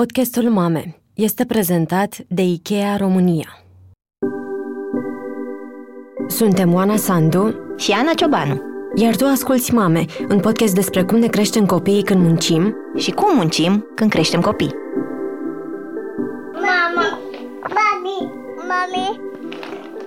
Podcastul 0.00 0.50
Mame 0.50 1.00
este 1.12 1.44
prezentat 1.44 2.16
de 2.28 2.42
IKEA 2.42 2.96
România. 2.96 3.48
Suntem 6.26 6.74
Oana 6.74 6.96
Sandu 6.96 7.54
și 7.76 7.90
Ana 7.92 8.12
Ciobanu. 8.12 8.62
Iar 8.94 9.16
tu 9.16 9.24
asculți 9.24 9.74
Mame, 9.74 10.04
un 10.28 10.40
podcast 10.40 10.74
despre 10.74 11.04
cum 11.04 11.18
ne 11.18 11.26
creștem 11.26 11.66
copiii 11.66 12.02
când 12.02 12.20
muncim 12.22 12.76
și 12.96 13.10
cum 13.10 13.36
muncim 13.36 13.86
când 13.94 14.10
creștem 14.10 14.40
copii. 14.40 14.74
Mama, 16.52 17.18
mami, 17.60 18.32
mami, 18.56 19.20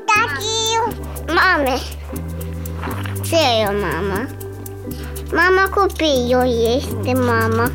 tati, 0.05 0.97
mame. 1.27 1.77
Ce 3.23 3.35
e 3.35 3.67
o 3.67 3.71
mama? 3.71 4.27
Mama 5.31 5.69
copilul 5.69 6.75
este 6.75 7.13
mama. 7.13 7.71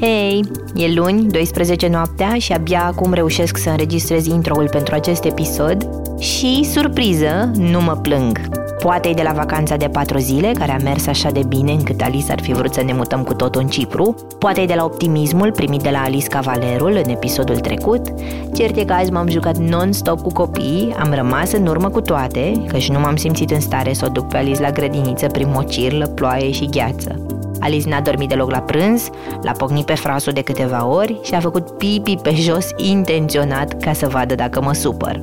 Hei, 0.00 0.40
e 0.74 0.92
luni, 0.94 1.26
12 1.28 1.88
noaptea 1.88 2.34
și 2.38 2.52
abia 2.52 2.84
acum 2.84 3.12
reușesc 3.12 3.56
să 3.56 3.70
înregistrez 3.70 4.26
intro-ul 4.26 4.68
pentru 4.68 4.94
acest 4.94 5.24
episod 5.24 5.88
și, 6.18 6.64
surpriză, 6.64 7.50
nu 7.54 7.80
mă 7.80 7.98
plâng. 8.02 8.40
Poate 8.78 9.08
e 9.08 9.12
de 9.12 9.22
la 9.22 9.32
vacanța 9.32 9.76
de 9.76 9.88
patru 9.88 10.18
zile, 10.18 10.52
care 10.58 10.72
a 10.72 10.82
mers 10.82 11.06
așa 11.06 11.30
de 11.30 11.40
bine 11.48 11.72
încât 11.72 12.00
Alice 12.00 12.32
ar 12.32 12.40
fi 12.40 12.52
vrut 12.52 12.74
să 12.74 12.82
ne 12.82 12.92
mutăm 12.92 13.22
cu 13.22 13.34
totul 13.34 13.60
în 13.60 13.68
Cipru, 13.68 14.14
poate 14.38 14.60
e 14.60 14.66
de 14.66 14.74
la 14.74 14.84
optimismul 14.84 15.52
primit 15.52 15.82
de 15.82 15.90
la 15.90 16.02
Alice 16.02 16.28
Cavalerul 16.28 17.00
în 17.04 17.10
episodul 17.10 17.56
trecut, 17.56 18.06
cert 18.54 18.76
e 18.76 18.84
că 18.84 18.92
azi 18.92 19.10
m-am 19.10 19.28
jucat 19.28 19.56
non-stop 19.56 20.20
cu 20.20 20.32
copiii, 20.32 20.94
am 20.98 21.12
rămas 21.14 21.52
în 21.52 21.66
urmă 21.66 21.88
cu 21.88 22.00
toate, 22.00 22.64
căci 22.68 22.90
nu 22.90 23.00
m-am 23.00 23.16
simțit 23.16 23.50
în 23.50 23.60
stare 23.60 23.92
să 23.92 24.04
o 24.08 24.12
duc 24.12 24.28
pe 24.28 24.36
Alice 24.36 24.60
la 24.60 24.70
grădiniță 24.70 25.26
prin 25.26 25.48
mocirlă, 25.54 26.06
ploaie 26.06 26.50
și 26.50 26.68
gheață. 26.68 27.20
Alice 27.66 27.88
n-a 27.88 28.00
dormit 28.00 28.28
deloc 28.28 28.50
la 28.50 28.60
prânz, 28.60 29.08
l-a 29.42 29.52
pocnit 29.52 29.84
pe 29.84 29.94
frasul 29.94 30.32
de 30.32 30.42
câteva 30.42 30.86
ori 30.86 31.20
și 31.22 31.34
a 31.34 31.40
făcut 31.40 31.70
pipi 31.70 32.16
pe 32.16 32.34
jos 32.34 32.68
intenționat 32.76 33.80
ca 33.80 33.92
să 33.92 34.08
vadă 34.08 34.34
dacă 34.34 34.62
mă 34.62 34.72
supăr. 34.72 35.20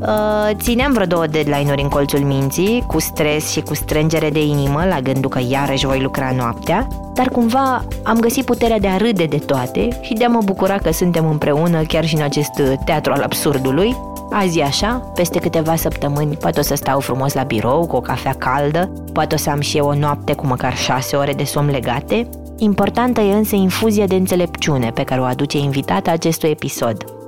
Uh, 0.00 0.50
țineam 0.54 0.92
vreo 0.92 1.06
două 1.06 1.26
deadline-uri 1.26 1.82
în 1.82 1.88
colțul 1.88 2.18
minții, 2.18 2.84
cu 2.86 3.00
stres 3.00 3.50
și 3.50 3.60
cu 3.60 3.74
strângere 3.74 4.30
de 4.30 4.42
inimă 4.44 4.84
la 4.88 5.00
gândul 5.00 5.30
că 5.30 5.40
iarăși 5.48 5.86
voi 5.86 6.00
lucra 6.00 6.32
noaptea, 6.36 6.86
dar 7.14 7.28
cumva 7.28 7.84
am 8.02 8.18
găsit 8.18 8.44
puterea 8.44 8.78
de 8.78 8.88
a 8.88 8.96
râde 8.96 9.24
de 9.24 9.38
toate 9.38 9.88
și 10.00 10.12
de 10.12 10.24
a 10.24 10.28
mă 10.28 10.40
bucura 10.44 10.78
că 10.78 10.92
suntem 10.92 11.28
împreună 11.28 11.82
chiar 11.82 12.04
și 12.04 12.14
în 12.14 12.22
acest 12.22 12.62
teatru 12.84 13.12
al 13.12 13.22
absurdului. 13.22 13.96
Azi 14.30 14.58
e 14.58 14.64
așa, 14.64 15.10
peste 15.14 15.38
câteva 15.38 15.76
săptămâni 15.76 16.36
poate 16.36 16.60
o 16.60 16.62
să 16.62 16.74
stau 16.74 17.00
frumos 17.00 17.34
la 17.34 17.42
birou 17.42 17.86
cu 17.86 17.96
o 17.96 18.00
cafea 18.00 18.34
caldă, 18.34 18.92
poate 19.12 19.34
o 19.34 19.38
să 19.38 19.50
am 19.50 19.60
și 19.60 19.76
eu 19.76 19.86
o 19.86 19.94
noapte 19.94 20.34
cu 20.34 20.46
măcar 20.46 20.76
șase 20.76 21.16
ore 21.16 21.32
de 21.32 21.44
somn 21.44 21.70
legate. 21.70 22.28
Importantă 22.58 23.20
e 23.20 23.34
însă 23.34 23.56
infuzia 23.56 24.06
de 24.06 24.14
înțelepciune 24.14 24.90
pe 24.90 25.02
care 25.02 25.20
o 25.20 25.24
aduce 25.24 25.58
invitata 25.58 26.10
acestui 26.10 26.50
episod– 26.50 27.04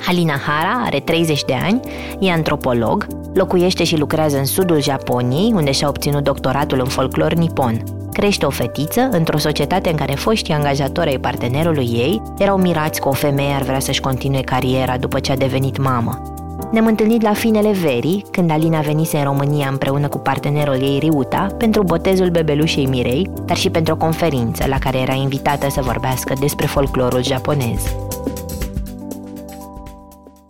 Halina 0.00 0.36
Hara 0.36 0.82
are 0.84 1.00
30 1.00 1.44
de 1.44 1.54
ani, 1.54 1.80
e 2.18 2.30
antropolog, 2.30 3.06
locuiește 3.34 3.84
și 3.84 3.96
lucrează 3.96 4.38
în 4.38 4.44
sudul 4.44 4.82
Japoniei, 4.82 5.52
unde 5.54 5.72
și-a 5.72 5.88
obținut 5.88 6.22
doctoratul 6.22 6.78
în 6.78 6.88
folclor 6.88 7.32
nipon. 7.32 7.82
Crește 8.12 8.46
o 8.46 8.50
fetiță 8.50 9.08
într-o 9.10 9.38
societate 9.38 9.90
în 9.90 9.96
care 9.96 10.14
foștii 10.14 10.54
angajatori 10.54 11.08
ai 11.08 11.18
partenerului 11.18 11.90
ei 11.92 12.22
erau 12.38 12.58
mirați 12.58 13.00
că 13.00 13.08
o 13.08 13.12
femeie 13.12 13.54
ar 13.54 13.62
vrea 13.62 13.80
să-și 13.80 14.00
continue 14.00 14.40
cariera 14.40 14.96
după 14.96 15.20
ce 15.20 15.32
a 15.32 15.36
devenit 15.36 15.78
mamă. 15.78 16.22
Ne-am 16.70 16.86
întâlnit 16.86 17.22
la 17.22 17.32
finele 17.32 17.72
verii, 17.72 18.24
când 18.30 18.50
Alina 18.50 18.80
venise 18.80 19.16
în 19.16 19.24
România 19.24 19.68
împreună 19.68 20.08
cu 20.08 20.18
partenerul 20.18 20.74
ei 20.74 20.98
Riuta 20.98 21.46
pentru 21.58 21.82
botezul 21.82 22.30
bebelușei 22.30 22.86
Mirei, 22.86 23.30
dar 23.44 23.56
și 23.56 23.70
pentru 23.70 23.94
o 23.94 23.96
conferință 23.96 24.64
la 24.68 24.78
care 24.78 24.98
era 24.98 25.12
invitată 25.12 25.70
să 25.70 25.80
vorbească 25.82 26.34
despre 26.40 26.66
folclorul 26.66 27.22
japonez. 27.22 27.96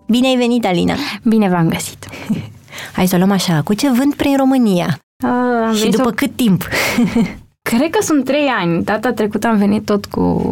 Bine 0.07 0.27
ai 0.27 0.37
venit, 0.37 0.67
Alina! 0.67 0.95
Bine 1.25 1.49
v-am 1.49 1.69
găsit! 1.69 2.07
Hai 2.97 3.07
să 3.07 3.15
o 3.15 3.19
luăm 3.19 3.31
așa, 3.31 3.61
cu 3.65 3.75
ce 3.75 3.91
vânt 3.91 4.15
prin 4.15 4.37
România? 4.37 4.99
A, 5.25 5.73
și 5.75 5.89
după 5.89 6.09
o... 6.09 6.13
cât 6.15 6.37
timp? 6.37 6.69
Cred 7.71 7.91
că 7.91 8.03
sunt 8.03 8.25
trei 8.25 8.47
ani. 8.47 8.85
Data 8.85 9.13
trecută 9.13 9.47
am 9.47 9.57
venit 9.57 9.85
tot 9.85 10.07
cu 10.07 10.45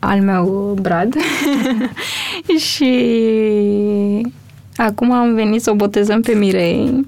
al 0.00 0.20
meu 0.20 0.76
Brad 0.80 1.14
și 2.70 2.94
acum 4.76 5.12
am 5.12 5.34
venit 5.34 5.62
să 5.62 5.70
o 5.70 5.74
botezăm 5.74 6.20
pe 6.20 6.34
Mirei. 6.34 7.06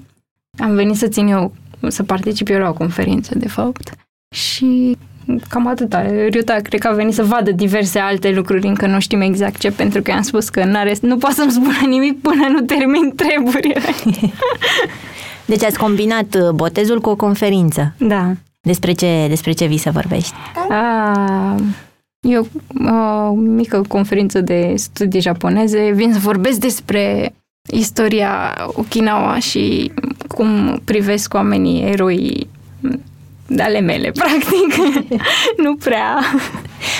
Am 0.57 0.75
venit 0.75 0.95
să 0.95 1.07
țin 1.07 1.27
eu, 1.27 1.53
să 1.87 2.03
particip 2.03 2.49
eu 2.49 2.59
la 2.59 2.69
o 2.69 2.73
conferință, 2.73 3.37
de 3.37 3.47
fapt. 3.47 3.91
Și 4.35 4.97
cam 5.49 5.67
atâta. 5.67 6.05
Riuta 6.29 6.53
cred 6.63 6.79
că 6.79 6.87
a 6.87 6.91
venit 6.91 7.13
să 7.13 7.23
vadă 7.23 7.51
diverse 7.51 7.99
alte 7.99 8.31
lucruri, 8.31 8.67
încă 8.67 8.87
nu 8.87 8.99
știm 8.99 9.21
exact 9.21 9.57
ce, 9.57 9.71
pentru 9.71 10.01
că 10.01 10.11
i-am 10.11 10.21
spus 10.21 10.49
că 10.49 10.63
n-are, 10.63 10.95
nu 11.01 11.17
poate 11.17 11.35
să-mi 11.35 11.51
spună 11.51 11.87
nimic 11.87 12.21
până 12.21 12.47
nu 12.51 12.61
termin 12.61 13.13
treburile. 13.15 13.81
deci 15.45 15.63
ați 15.63 15.77
combinat 15.77 16.35
uh, 16.35 16.49
botezul 16.49 17.01
cu 17.01 17.09
o 17.09 17.15
conferință. 17.15 17.93
Da. 17.97 18.31
Despre 18.61 18.91
ce, 18.91 19.25
despre 19.27 19.51
ce 19.51 19.65
vii 19.65 19.77
să 19.77 19.91
vorbești? 19.91 20.33
A, 20.69 21.55
eu 22.19 22.47
o 23.29 23.33
mică 23.33 23.81
conferință 23.87 24.41
de 24.41 24.73
studii 24.75 25.21
japoneze. 25.21 25.91
Vin 25.91 26.13
să 26.13 26.19
vorbesc 26.19 26.59
despre 26.59 27.33
istoria 27.71 28.55
Okinawa 28.73 29.39
și 29.39 29.91
cum 30.27 30.81
privesc 30.85 31.33
oamenii 31.33 31.83
eroi 31.83 32.47
de 33.47 33.61
ale 33.61 33.79
mele, 33.79 34.11
practic. 34.21 34.85
nu 35.57 35.75
prea. 35.75 36.19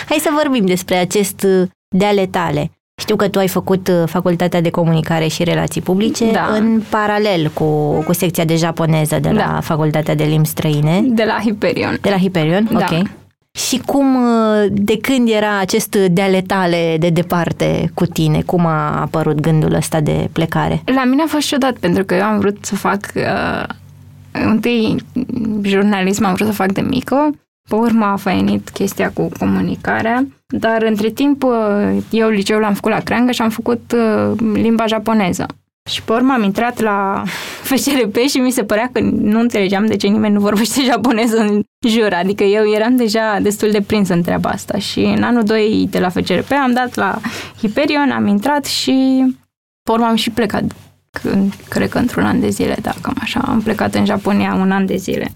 Hai 0.10 0.18
să 0.18 0.30
vorbim 0.42 0.66
despre 0.66 0.96
acest 0.96 1.44
uh, 1.44 1.68
de 1.88 2.06
ale 2.06 2.26
tale. 2.26 2.72
Știu 3.00 3.16
că 3.16 3.28
tu 3.28 3.40
ai 3.40 3.48
făcut 3.48 3.88
uh, 3.88 4.04
facultatea 4.06 4.62
de 4.62 4.70
comunicare 4.70 5.28
și 5.28 5.44
relații 5.44 5.82
publice 5.82 6.32
da. 6.32 6.48
în 6.52 6.82
paralel 6.90 7.52
cu, 7.54 8.02
cu 8.04 8.14
secția 8.14 8.46
de 8.46 8.56
japoneză 8.56 9.20
de 9.20 9.30
la 9.30 9.52
da. 9.54 9.60
facultatea 9.62 10.16
de 10.16 10.24
limbi 10.24 10.48
străine. 10.48 11.02
De 11.06 11.24
la 11.24 11.40
Hyperion. 11.44 11.98
De 12.02 12.10
la 12.10 12.18
Hyperion, 12.18 12.70
da. 12.72 12.88
ok. 12.92 13.08
Și 13.68 13.82
cum, 13.86 14.16
uh, 14.16 14.66
de 14.72 14.98
când 14.98 15.30
era 15.30 15.60
acest 15.60 15.96
de 15.96 16.22
ale 16.22 16.42
tale 16.42 16.96
de 17.00 17.10
departe 17.10 17.92
cu 17.94 18.06
tine? 18.06 18.42
Cum 18.42 18.66
a 18.66 19.02
apărut 19.02 19.40
gândul 19.40 19.74
ăsta 19.74 20.00
de 20.00 20.30
plecare? 20.32 20.82
La 20.86 21.04
mine 21.04 21.22
a 21.22 21.28
fost 21.28 21.48
ciudat, 21.48 21.78
pentru 21.78 22.04
că 22.04 22.16
eu 22.16 22.24
am 22.24 22.40
vrut 22.40 22.58
să 22.62 22.76
fac 22.76 23.00
uh, 23.16 23.64
întâi 24.32 24.96
jurnalism 25.62 26.26
am 26.26 26.34
vrut 26.34 26.48
să 26.48 26.54
fac 26.54 26.72
de 26.72 26.82
mică, 26.82 27.30
pe 27.70 27.76
urmă 27.76 28.06
a 28.06 28.16
venit 28.16 28.70
chestia 28.70 29.12
cu 29.14 29.30
comunicarea, 29.40 30.28
dar 30.48 30.84
între 30.84 31.10
timp 31.10 31.46
eu 32.10 32.30
liceul 32.30 32.62
l-am 32.62 32.74
făcut 32.74 32.92
la 32.92 33.00
Creangă 33.00 33.32
și 33.32 33.42
am 33.42 33.50
făcut 33.50 33.96
uh, 33.96 34.40
limba 34.54 34.86
japoneză. 34.86 35.46
Și 35.90 36.04
pe 36.04 36.14
urmă 36.14 36.34
am 36.34 36.44
intrat 36.44 36.80
la 36.80 37.24
FCRP 37.70 38.18
și 38.18 38.38
mi 38.38 38.52
se 38.52 38.64
părea 38.64 38.90
că 38.94 39.00
nu 39.02 39.40
înțelegeam 39.40 39.86
de 39.86 39.96
ce 39.96 40.08
nimeni 40.08 40.34
nu 40.34 40.40
vorbește 40.40 40.82
japoneză 40.92 41.38
în 41.38 41.64
jur. 41.88 42.14
Adică 42.14 42.44
eu 42.44 42.72
eram 42.72 42.96
deja 42.96 43.40
destul 43.42 43.72
de 43.72 43.82
prins 43.82 44.10
în 44.10 44.22
treaba 44.22 44.50
asta. 44.50 44.78
Și 44.78 45.00
în 45.00 45.24
anul 45.24 45.44
2 45.44 45.88
de 45.90 46.00
la 46.00 46.10
FCRP 46.10 46.52
am 46.52 46.74
dat 46.74 46.96
la 46.96 47.20
Hyperion, 47.58 48.12
am 48.12 48.28
intrat 48.28 48.66
și 48.66 49.26
pe 49.84 49.92
urmă 49.92 50.06
am 50.06 50.16
și 50.16 50.30
plecat 50.30 50.64
cred 51.70 51.90
că 51.90 51.98
într-un 51.98 52.26
an 52.26 52.40
de 52.40 52.50
zile, 52.50 52.76
da, 52.82 52.92
cam 53.02 53.16
așa. 53.22 53.40
Am 53.40 53.62
plecat 53.62 53.96
în 53.96 54.06
Japonia 54.06 54.54
un 54.54 54.72
an 54.72 54.86
de 54.86 54.96
zile. 54.96 55.32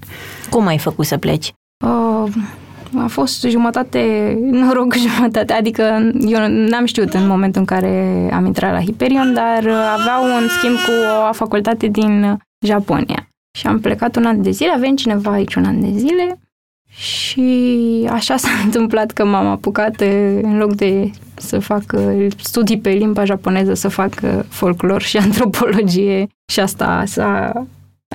Cum 0.50 0.68
ai 0.68 0.78
făcut 0.78 1.06
să 1.06 1.18
pleci? 1.18 1.53
Uh, 1.86 2.31
a 2.98 3.08
fost 3.08 3.46
jumătate 3.48 4.34
noroc, 4.42 4.96
jumătate, 5.16 5.54
adică 5.54 6.12
eu 6.28 6.48
n-am 6.48 6.86
știut 6.86 7.14
în 7.14 7.28
momentul 7.28 7.59
în 7.59 7.68
care 7.68 8.30
am 8.34 8.46
intrat 8.46 8.72
la 8.72 8.81
Hyperion, 8.81 9.34
dar 9.34 9.68
aveau 10.00 10.24
un 10.24 10.48
schimb 10.48 10.76
cu 10.76 10.92
o 11.30 11.34
facultate 11.34 11.88
din 11.88 12.38
Japonia. 12.66 13.28
Și 13.58 13.68
am 13.68 13.80
plecat 13.80 14.16
un 14.16 14.26
an 14.26 14.42
de 14.42 14.52
zile, 14.52 14.72
avem 14.72 14.96
cineva 14.96 15.31
aici 15.31 15.56
un 15.56 15.66
an 15.66 15.81
de 15.81 15.98
zile 15.98 16.38
și 16.96 18.08
așa 18.09 18.38
s-a 18.38 18.50
întâmplat 18.66 19.12
că 19.12 19.25
m-am 19.25 19.48
apucat 19.48 20.01
în 20.42 20.57
loc 20.57 20.75
de 20.75 21.12
să 21.36 21.60
fac 21.60 21.84
studii 22.38 22.80
pe 22.80 22.89
limba 22.89 23.25
japoneză, 23.25 23.74
să 23.74 23.88
fac 23.88 24.13
folclor 24.48 25.01
și 25.01 25.18
antropologie. 25.28 26.28
Și 26.51 26.60
asta 26.60 27.04
s-a, 27.06 27.66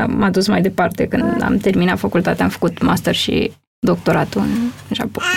m-a 0.06 0.30
dus 0.30 0.48
mai 0.48 0.62
departe. 0.62 1.06
Când 1.06 1.42
am 1.42 1.56
terminat 1.56 1.98
facultatea, 1.98 2.44
am 2.44 2.50
făcut 2.50 2.82
master 2.82 3.14
și 3.14 3.52
doctoratul 3.78 4.40
în 4.40 4.70
Japonia. 4.92 5.28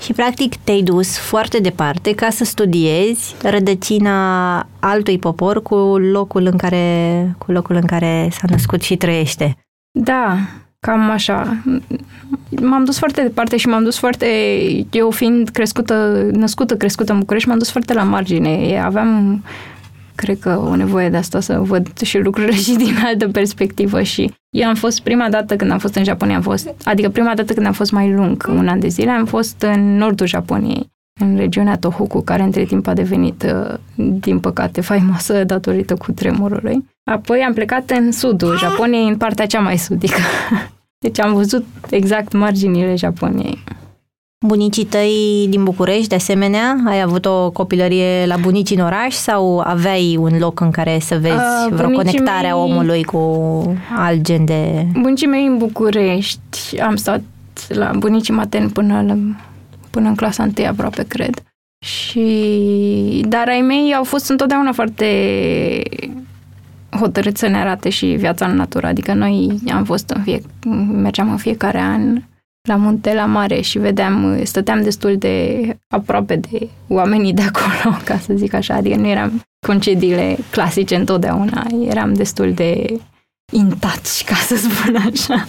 Și 0.00 0.12
practic 0.12 0.56
te-ai 0.56 0.82
dus 0.82 1.18
foarte 1.18 1.58
departe 1.58 2.14
ca 2.14 2.30
să 2.30 2.44
studiezi 2.44 3.34
rădăcina 3.42 4.58
altui 4.78 5.18
popor 5.18 5.62
cu 5.62 5.74
locul 5.98 6.46
în 6.46 6.56
care, 6.56 7.34
cu 7.38 7.52
locul 7.52 7.74
în 7.74 7.86
care 7.86 8.28
s-a 8.32 8.46
născut 8.48 8.82
și 8.82 8.96
trăiește. 8.96 9.56
Da, 9.90 10.36
Cam 10.84 11.10
așa. 11.10 11.56
M-am 12.60 12.84
dus 12.84 12.98
foarte 12.98 13.22
departe 13.22 13.56
și 13.56 13.66
m-am 13.66 13.84
dus 13.84 13.98
foarte... 13.98 14.26
Eu 14.90 15.10
fiind 15.10 15.48
crescută, 15.48 16.28
născută, 16.32 16.76
crescută 16.76 17.12
în 17.12 17.18
București, 17.18 17.48
m-am 17.48 17.58
dus 17.58 17.70
foarte 17.70 17.92
la 17.92 18.02
margine. 18.02 18.80
Aveam 18.84 19.42
cred 20.14 20.38
că 20.38 20.58
o 20.58 20.76
nevoie 20.76 21.08
de 21.08 21.16
asta 21.16 21.40
să 21.40 21.58
văd 21.60 21.98
și 21.98 22.18
lucrurile 22.18 22.54
și 22.54 22.76
din 22.76 22.94
altă 23.04 23.28
perspectivă 23.28 24.02
și 24.02 24.34
eu 24.50 24.68
am 24.68 24.74
fost 24.74 25.00
prima 25.00 25.28
dată 25.28 25.56
când 25.56 25.70
am 25.70 25.78
fost 25.78 25.94
în 25.94 26.04
Japonia, 26.04 26.36
am 26.36 26.42
fost, 26.42 26.74
adică 26.84 27.08
prima 27.08 27.34
dată 27.34 27.52
când 27.52 27.66
am 27.66 27.72
fost 27.72 27.92
mai 27.92 28.12
lung, 28.12 28.46
un 28.48 28.68
an 28.68 28.80
de 28.80 28.88
zile, 28.88 29.10
am 29.10 29.24
fost 29.24 29.62
în 29.62 29.96
nordul 29.96 30.26
Japoniei, 30.26 30.92
în 31.20 31.36
regiunea 31.36 31.76
Tohoku, 31.76 32.20
care 32.20 32.42
între 32.42 32.64
timp 32.64 32.86
a 32.86 32.94
devenit, 32.94 33.42
uh, 33.42 33.74
din 34.20 34.40
păcate, 34.40 34.80
faimoasă 34.80 35.44
datorită 35.44 35.94
cu 35.94 36.12
tremurului. 36.12 36.84
Apoi 37.04 37.40
am 37.40 37.52
plecat 37.52 37.90
în 37.90 38.12
sudul 38.12 38.58
Japoniei, 38.58 39.08
în 39.08 39.16
partea 39.16 39.46
cea 39.46 39.60
mai 39.60 39.76
sudică. 39.76 40.20
Deci 41.04 41.20
am 41.20 41.34
văzut 41.34 41.66
exact 41.90 42.32
marginile 42.32 42.94
Japoniei. 42.94 43.64
Bunicii 44.46 44.84
tăi 44.84 45.46
din 45.48 45.64
București, 45.64 46.08
de 46.08 46.14
asemenea, 46.14 46.76
ai 46.86 47.00
avut 47.00 47.24
o 47.24 47.50
copilărie 47.50 48.26
la 48.26 48.36
bunici 48.36 48.70
în 48.70 48.80
oraș 48.80 49.14
sau 49.14 49.58
aveai 49.58 50.16
un 50.20 50.38
loc 50.38 50.60
în 50.60 50.70
care 50.70 50.98
să 51.00 51.18
vezi 51.18 51.34
uh, 51.34 51.72
vreo 51.72 51.88
conectare 51.88 52.40
mei... 52.40 52.50
a 52.50 52.56
omului 52.56 53.04
cu 53.04 53.18
alt 53.96 54.20
gen 54.20 54.44
de... 54.44 54.86
Bunicii 54.92 55.26
mei 55.26 55.46
în 55.46 55.56
București, 55.56 56.80
am 56.80 56.96
stat 56.96 57.22
la 57.68 57.90
bunicii 57.98 58.34
materni 58.34 58.70
până, 58.70 59.02
la, 59.06 59.16
până 59.90 60.08
în 60.08 60.14
clasa 60.14 60.42
întâi 60.42 60.66
aproape, 60.66 61.04
cred. 61.08 61.42
Și... 61.84 63.24
Dar 63.28 63.48
ai 63.48 63.60
mei 63.60 63.94
au 63.94 64.04
fost 64.04 64.30
întotdeauna 64.30 64.72
foarte 64.72 65.06
hotărât 66.90 67.36
să 67.36 67.46
ne 67.46 67.56
arate 67.56 67.88
și 67.88 68.06
viața 68.06 68.46
în 68.46 68.56
natură. 68.56 68.86
Adică 68.86 69.14
noi 69.14 69.58
am 69.72 69.84
fost 69.84 70.10
în 70.10 70.22
fie, 70.22 70.40
mergeam 70.92 71.30
în 71.30 71.36
fiecare 71.36 71.80
an 71.80 72.22
la 72.68 72.76
munte, 72.76 73.14
la 73.14 73.26
mare 73.26 73.60
și 73.60 73.78
vedeam, 73.78 74.44
stăteam 74.44 74.82
destul 74.82 75.16
de 75.16 75.76
aproape 75.88 76.36
de 76.36 76.68
oamenii 76.88 77.32
de 77.32 77.42
acolo, 77.42 77.96
ca 78.04 78.18
să 78.18 78.32
zic 78.34 78.54
așa, 78.54 78.74
adică 78.74 78.96
nu 78.96 79.06
eram 79.06 79.42
concediile 79.66 80.36
clasice 80.50 80.94
întotdeauna, 80.94 81.66
eram 81.88 82.14
destul 82.14 82.52
de 82.52 83.00
intaci, 83.52 84.24
ca 84.24 84.34
să 84.34 84.56
spun 84.56 84.96
așa. 84.96 85.46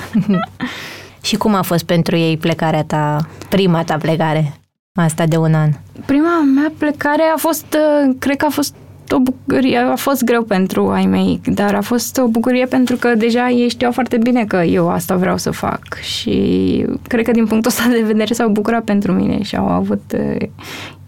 și 1.28 1.36
cum 1.36 1.54
a 1.54 1.62
fost 1.62 1.84
pentru 1.84 2.16
ei 2.16 2.38
plecarea 2.38 2.84
ta, 2.84 3.28
prima 3.50 3.84
ta 3.84 3.98
plecare, 3.98 4.60
asta 4.94 5.26
de 5.26 5.38
un 5.38 5.54
an? 5.54 5.70
Prima 6.06 6.42
mea 6.42 6.72
plecare 6.78 7.24
a 7.34 7.38
fost, 7.38 7.78
cred 8.20 8.38
că 8.38 8.46
a 8.46 8.50
fost 8.50 8.76
o 9.12 9.20
bucurie, 9.20 9.78
a 9.78 9.96
fost 9.96 10.24
greu 10.24 10.44
pentru 10.44 10.90
ai 10.90 11.06
mei, 11.06 11.42
dar 11.46 11.76
a 11.76 11.82
fost 11.82 12.18
o 12.18 12.28
bucurie 12.28 12.66
pentru 12.66 12.96
că 12.96 13.16
deja 13.16 13.50
ei 13.50 13.70
știau 13.70 13.92
foarte 13.92 14.18
bine 14.18 14.46
că 14.46 14.56
eu 14.56 14.90
asta 14.90 15.16
vreau 15.16 15.38
să 15.38 15.52
fac 15.52 16.00
și 16.02 16.86
cred 17.08 17.26
că 17.26 17.32
din 17.32 17.46
punctul 17.46 17.72
ăsta 17.72 17.90
de 17.90 18.04
vedere 18.06 18.34
s-au 18.34 18.50
bucurat 18.50 18.84
pentru 18.84 19.12
mine 19.12 19.44
și 19.44 19.56
au 19.56 19.68
avut 19.68 20.14
uh, 20.18 20.48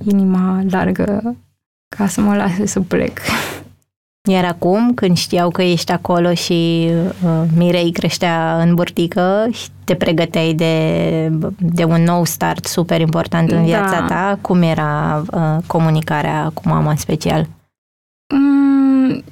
inima 0.04 0.64
largă 0.70 1.36
ca 1.98 2.08
să 2.08 2.22
mă 2.22 2.36
lase 2.36 2.66
să 2.66 2.80
plec. 2.80 3.20
Iar 4.30 4.46
acum, 4.46 4.94
când 4.94 5.18
știau 5.18 5.50
că 5.50 5.62
ești 5.62 5.92
acolo 5.92 6.34
și 6.34 6.90
uh, 7.24 7.44
Mirei 7.56 7.92
creștea 7.92 8.62
în 8.62 8.76
burtică 8.76 9.48
și 9.52 9.68
te 9.84 9.96
pregăteai 9.96 10.54
de, 10.54 11.32
de 11.58 11.84
un 11.84 12.04
nou 12.04 12.26
start 12.26 12.66
super 12.66 13.02
important 13.02 13.52
în 13.52 13.64
viața 13.64 14.00
da. 14.00 14.06
ta, 14.06 14.38
cum 14.42 14.62
era 14.62 15.24
uh, 15.32 15.58
comunicarea 15.68 16.52
cu 16.54 16.62
mama 16.66 16.90
în 16.90 16.96
special? 16.96 17.48
Mm, 18.36 19.24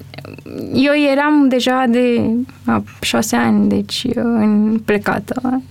eu 0.73 0.93
eram 1.11 1.47
deja 1.47 1.85
de 1.89 2.21
a, 2.65 2.83
șase 3.01 3.35
ani, 3.35 3.69
deci 3.69 4.03
uh, 4.03 4.15
în 4.15 4.79
plecată. 4.85 5.61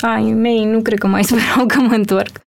Ai 0.00 0.32
mei 0.32 0.64
nu 0.64 0.80
cred 0.80 0.98
că 0.98 1.06
mai 1.06 1.24
sperau 1.30 1.66
că 1.66 1.80
mă 1.80 1.94
întorc. 1.94 2.40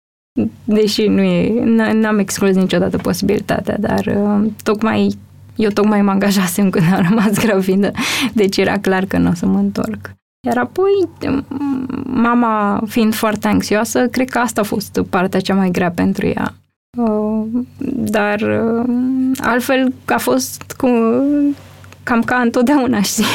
Deși 0.64 1.08
nu 1.08 1.22
e, 1.22 1.64
n-am 1.94 2.20
exclus 2.20 2.56
niciodată 2.56 2.98
posibilitatea, 2.98 3.78
dar 3.80 4.06
uh, 4.06 4.52
tocmai 4.64 5.18
eu 5.56 5.70
tocmai 5.70 6.02
mă 6.02 6.12
angajasem 6.12 6.70
când 6.70 6.86
am 6.94 7.06
rămas 7.10 7.40
gravidă, 7.46 7.92
deci 8.34 8.58
era 8.58 8.80
clar 8.80 9.06
că 9.06 9.18
nu 9.18 9.30
o 9.30 9.34
să 9.34 9.46
mă 9.46 9.58
întorc. 9.58 10.12
Iar 10.48 10.58
apoi, 10.58 11.10
mama 12.04 12.84
fiind 12.88 13.14
foarte 13.14 13.48
anxioasă, 13.48 14.08
cred 14.08 14.30
că 14.30 14.38
asta 14.38 14.62
a 14.62 14.64
fost 14.64 15.02
partea 15.10 15.40
cea 15.40 15.54
mai 15.54 15.70
grea 15.70 15.92
pentru 15.92 16.26
ea. 16.26 16.54
Uh, 16.98 17.46
dar 17.88 18.42
uh, 18.42 18.86
altfel 19.38 19.94
a 20.06 20.18
fost 20.18 20.74
cu, 20.78 20.88
cam 22.04 22.22
ca 22.22 22.36
întotdeauna, 22.36 23.02
știi? 23.12 23.26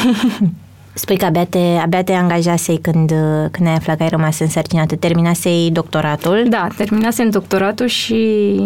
Spui 0.93 1.17
că 1.17 1.25
abia 1.25 1.45
te, 1.45 1.57
abia 1.57 2.03
te 2.03 2.13
angajasei 2.13 2.77
când, 2.77 3.11
când 3.51 3.67
ai 3.67 3.73
aflat 3.73 3.97
că 3.97 4.03
ai 4.03 4.09
rămas 4.09 4.39
însărcinată. 4.39 4.95
Terminasei 4.95 5.71
doctoratul? 5.71 6.45
Da, 6.49 6.67
terminasem 6.77 7.29
doctoratul 7.29 7.85
și 7.85 8.59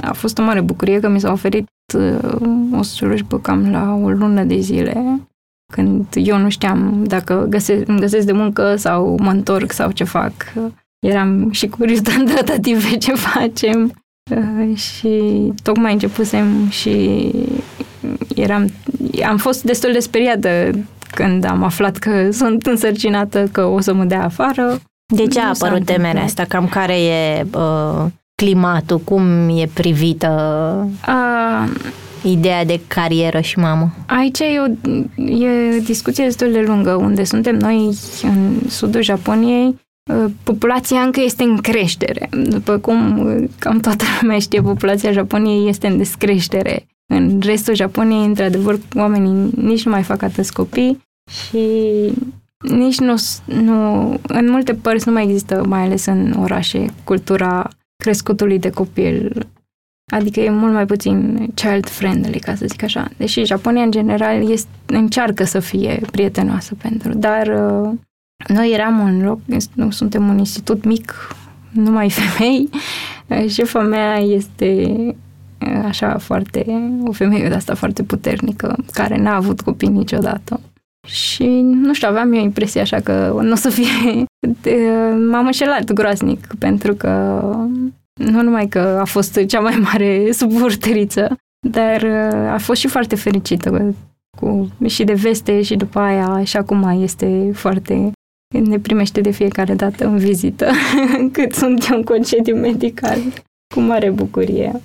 a 0.00 0.12
fost 0.12 0.38
o 0.38 0.42
mare 0.42 0.60
bucurie 0.60 1.00
că 1.00 1.08
mi 1.08 1.20
s-a 1.20 1.32
oferit 1.32 1.66
uh, 1.94 2.78
o 2.78 2.82
slujbă 2.82 3.38
cam 3.38 3.70
la 3.70 3.98
o 4.02 4.10
lună 4.10 4.42
de 4.42 4.58
zile 4.58 5.20
când 5.72 6.06
eu 6.14 6.38
nu 6.38 6.48
știam 6.48 7.04
dacă 7.04 7.46
găse, 7.48 7.82
îmi 7.86 8.00
găsesc 8.00 8.26
de 8.26 8.32
muncă 8.32 8.76
sau 8.76 9.16
mă 9.20 9.30
întorc 9.30 9.72
sau 9.72 9.90
ce 9.90 10.04
fac. 10.04 10.32
Eram 11.06 11.50
și 11.50 11.68
curios 11.68 12.00
de 12.00 12.10
tratative 12.24 12.96
ce 12.96 13.12
facem. 13.12 13.92
Uh, 14.30 14.76
și 14.76 15.22
tocmai 15.62 15.92
începusem 15.92 16.68
și 16.68 17.30
eram, 18.34 18.70
am 19.28 19.36
fost 19.36 19.62
destul 19.62 19.92
de 19.92 19.98
speriată 19.98 20.70
când 21.10 21.44
am 21.44 21.62
aflat 21.62 21.96
că 21.96 22.30
sunt 22.30 22.66
însărcinată, 22.66 23.48
că 23.52 23.64
o 23.64 23.80
să 23.80 23.94
mă 23.94 24.04
dea 24.04 24.24
afară. 24.24 24.80
De 25.14 25.26
ce 25.26 25.40
a 25.40 25.48
apărut 25.48 25.84
temerea 25.84 26.22
asta? 26.22 26.44
Cam 26.44 26.68
care 26.68 27.00
e 27.00 27.46
uh, 27.54 28.04
climatul? 28.34 28.98
Cum 28.98 29.48
e 29.48 29.68
privită 29.74 30.30
uh, 31.08 31.70
ideea 32.22 32.64
de 32.64 32.80
carieră 32.86 33.40
și 33.40 33.58
mamă? 33.58 33.90
Aici 34.06 34.38
e 34.38 34.58
o, 34.58 34.90
e 35.22 35.76
o 35.78 35.82
discuție 35.84 36.24
destul 36.24 36.52
de 36.52 36.60
lungă. 36.66 36.94
Unde 36.94 37.24
suntem 37.24 37.56
noi, 37.56 37.98
în 38.22 38.68
sudul 38.68 39.02
Japoniei, 39.02 39.66
Uh, 39.68 39.85
populația 40.42 41.00
încă 41.00 41.20
este 41.20 41.42
în 41.42 41.56
creștere. 41.56 42.28
După 42.30 42.78
cum 42.78 43.18
uh, 43.18 43.48
cam 43.58 43.80
toată 43.80 44.04
lumea 44.20 44.38
știe, 44.38 44.60
populația 44.60 45.12
Japoniei 45.12 45.68
este 45.68 45.86
în 45.86 45.96
descreștere. 45.96 46.86
În 47.06 47.40
restul 47.40 47.74
Japoniei, 47.74 48.24
într-adevăr, 48.24 48.78
oamenii 48.94 49.50
nici 49.56 49.84
nu 49.84 49.90
mai 49.90 50.02
fac 50.02 50.22
atâți 50.22 50.52
copii 50.52 51.04
și 51.30 51.60
nici 52.58 52.98
nu, 52.98 53.14
nu, 53.44 54.08
în 54.22 54.50
multe 54.50 54.74
părți 54.74 55.08
nu 55.08 55.14
mai 55.14 55.24
există, 55.24 55.64
mai 55.66 55.82
ales 55.82 56.06
în 56.06 56.34
orașe, 56.38 56.86
cultura 57.04 57.68
crescutului 57.96 58.58
de 58.58 58.70
copil. 58.70 59.46
Adică 60.12 60.40
e 60.40 60.50
mult 60.50 60.72
mai 60.72 60.86
puțin 60.86 61.48
child-friendly, 61.54 62.38
ca 62.38 62.54
să 62.54 62.66
zic 62.66 62.82
așa. 62.82 63.08
Deși 63.16 63.44
Japonia, 63.44 63.82
în 63.82 63.90
general, 63.90 64.50
este, 64.50 64.68
încearcă 64.86 65.44
să 65.44 65.60
fie 65.60 66.00
prietenoasă 66.10 66.74
pentru, 66.74 67.14
dar 67.14 67.46
uh, 67.46 67.90
noi 68.48 68.70
eram 68.72 68.98
un 68.98 69.24
loc, 69.24 69.40
nu 69.74 69.90
suntem 69.90 70.28
un 70.28 70.38
institut 70.38 70.84
mic, 70.84 71.14
numai 71.72 72.10
femei. 72.10 72.68
Șefa 73.54 73.80
mea 73.80 74.18
este 74.18 74.96
așa 75.84 76.18
foarte, 76.18 76.66
o 77.04 77.12
femeie 77.12 77.48
de 77.48 77.54
asta 77.54 77.74
foarte 77.74 78.02
puternică, 78.02 78.76
care 78.92 79.18
n-a 79.18 79.34
avut 79.34 79.60
copii 79.60 79.88
niciodată. 79.88 80.60
Și, 81.06 81.46
nu 81.62 81.94
știu, 81.94 82.08
aveam 82.08 82.32
eu 82.32 82.42
impresia 82.42 82.80
așa 82.80 83.00
că 83.00 83.38
nu 83.42 83.52
o 83.52 83.54
să 83.54 83.68
fie... 83.68 84.24
De, 84.62 84.76
m-am 85.30 85.46
înșelat 85.46 85.92
groaznic, 85.92 86.46
pentru 86.58 86.94
că 86.94 87.42
nu 88.20 88.42
numai 88.42 88.68
că 88.68 88.98
a 89.00 89.04
fost 89.04 89.44
cea 89.44 89.60
mai 89.60 89.76
mare 89.76 90.28
suporteriță, 90.40 91.36
dar 91.68 92.04
a 92.52 92.58
fost 92.58 92.80
și 92.80 92.88
foarte 92.88 93.16
fericită 93.16 93.94
cu, 94.38 94.70
și 94.86 95.04
de 95.04 95.12
veste 95.12 95.62
și 95.62 95.76
după 95.76 95.98
aia 95.98 96.44
și 96.44 96.56
acum 96.56 97.00
este 97.02 97.50
foarte 97.54 98.12
ne 98.60 98.78
primește 98.78 99.20
de 99.20 99.30
fiecare 99.30 99.74
dată 99.74 100.06
în 100.06 100.16
vizită, 100.16 100.66
cât 101.32 101.54
sunt 101.54 101.88
eu 101.90 101.96
în 101.96 102.02
concediu 102.02 102.56
medical, 102.56 103.18
cu 103.74 103.80
mare 103.80 104.10
bucurie. 104.10 104.80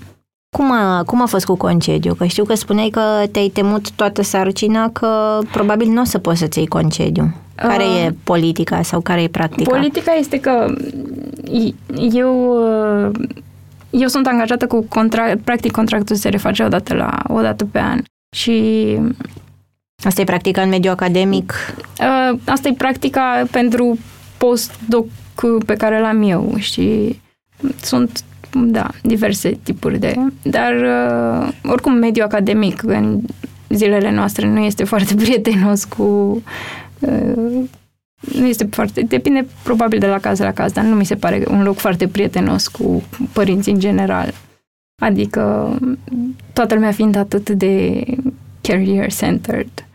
Cum 0.58 0.72
a, 0.72 1.04
cum 1.06 1.22
a 1.22 1.26
fost 1.26 1.46
cu 1.46 1.56
concediu? 1.56 2.14
Că 2.14 2.26
știu 2.26 2.44
că 2.44 2.56
spuneai 2.56 2.90
că 2.90 3.02
te-ai 3.32 3.48
temut 3.48 3.92
toată 3.92 4.22
sarcina, 4.22 4.90
că 4.90 5.40
probabil 5.52 5.88
nu 5.88 6.02
o 6.02 6.04
să 6.04 6.18
poți 6.18 6.40
să-ți 6.40 6.58
iei 6.58 6.68
concediu. 6.68 7.34
Care 7.56 7.84
uh, 7.84 8.06
e 8.06 8.16
politica 8.24 8.82
sau 8.82 9.02
care 9.02 9.22
e 9.22 9.28
practica? 9.28 9.78
Politica 9.78 10.14
este 10.14 10.40
că 10.40 10.74
eu, 12.14 12.58
eu 13.90 14.08
sunt 14.08 14.28
angajată 14.28 14.68
cu 14.68 14.86
contract, 14.90 15.40
practic 15.40 15.72
contractul 15.72 16.16
se 16.16 16.30
reface 16.30 16.64
odată, 16.64 16.94
la, 16.94 17.20
odată 17.28 17.66
pe 17.66 17.80
an. 17.80 18.02
Și 18.36 18.98
Asta 20.04 20.22
e 20.22 20.24
practica 20.24 20.62
în 20.62 20.70
mediul 20.70 20.94
academic? 20.94 21.54
Uh, 22.00 22.40
asta 22.46 22.68
e 22.68 22.74
practica 22.74 23.44
pentru 23.52 23.98
postdoc 24.38 25.08
pe 25.66 25.74
care 25.74 26.00
l-am 26.00 26.22
eu 26.22 26.54
și 26.58 27.16
sunt, 27.82 28.24
da, 28.54 28.90
diverse 29.02 29.60
tipuri 29.64 30.00
de... 30.00 30.16
Dar, 30.42 30.74
uh, 30.74 31.54
oricum, 31.72 31.94
mediul 31.94 32.26
academic 32.26 32.84
în 32.84 33.20
zilele 33.70 34.12
noastre 34.12 34.48
nu 34.48 34.60
este 34.60 34.84
foarte 34.84 35.16
prietenos 35.24 35.84
cu... 35.84 36.04
Uh, 37.00 37.64
nu 38.34 38.46
este 38.46 38.68
foarte... 38.72 39.02
Depinde 39.02 39.48
probabil 39.64 40.00
de 40.00 40.08
la 40.08 40.20
caz 40.20 40.40
la 40.40 40.54
caz, 40.54 40.72
dar 40.72 40.84
nu 40.84 40.96
mi 40.96 41.06
se 41.06 41.16
pare 41.16 41.44
un 41.50 41.64
loc 41.64 41.78
foarte 41.78 42.08
prietenos 42.08 42.68
cu 42.68 43.04
părinții 43.34 43.72
în 43.72 43.80
general. 43.80 44.34
Adică 45.02 45.76
toată 46.54 46.74
lumea 46.74 46.92
fiind 46.92 47.16
atât 47.16 47.50
de 47.50 48.04
career-centered, 48.62 49.70
uh, 49.76 49.91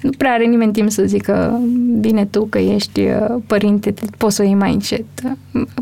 nu 0.00 0.10
prea 0.18 0.32
are 0.32 0.44
nimeni 0.44 0.72
timp 0.72 0.90
să 0.90 1.04
zică 1.04 1.60
bine 2.00 2.24
tu 2.24 2.44
că 2.44 2.58
ești 2.58 3.00
uh, 3.00 3.42
părinte, 3.46 3.94
poți 4.18 4.34
să 4.34 4.42
o 4.42 4.44
iei 4.44 4.54
mai 4.54 4.72
încet. 4.72 5.04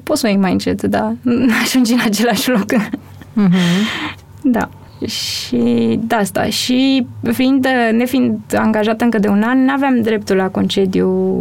Poți 0.03 0.21
să 0.21 0.27
o 0.27 0.31
iei 0.31 0.39
mai 0.39 0.53
încet, 0.53 0.83
da. 0.83 1.13
Ajungi 1.63 1.93
în 1.93 2.01
același 2.05 2.51
loc. 2.51 2.73
Mm-hmm. 2.73 4.43
Da. 4.43 4.69
Și 5.07 5.99
de 6.07 6.15
asta. 6.15 6.45
Și 6.45 7.07
fiind, 7.33 7.67
nefiind 7.93 8.39
angajată 8.55 9.05
încă 9.05 9.19
de 9.19 9.29
un 9.29 9.43
an, 9.43 9.65
n-aveam 9.65 10.01
dreptul 10.01 10.37
la 10.37 10.49
concediu 10.49 11.41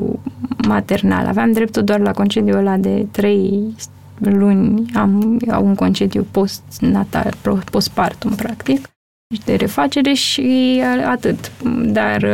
maternal. 0.68 1.26
Aveam 1.26 1.52
dreptul 1.52 1.84
doar 1.84 2.00
la 2.00 2.12
concediu 2.12 2.58
ăla 2.58 2.78
de 2.78 3.08
trei 3.12 3.76
luni. 4.18 4.86
Am, 4.94 5.40
am 5.50 5.66
un 5.66 5.76
concediu 5.76 6.28
post-natal, 6.32 7.34
postpartum, 7.72 8.32
practic, 8.32 8.93
de 9.46 9.56
refacere 9.56 10.14
și 10.14 10.82
atât. 11.06 11.52
Dar 11.86 12.26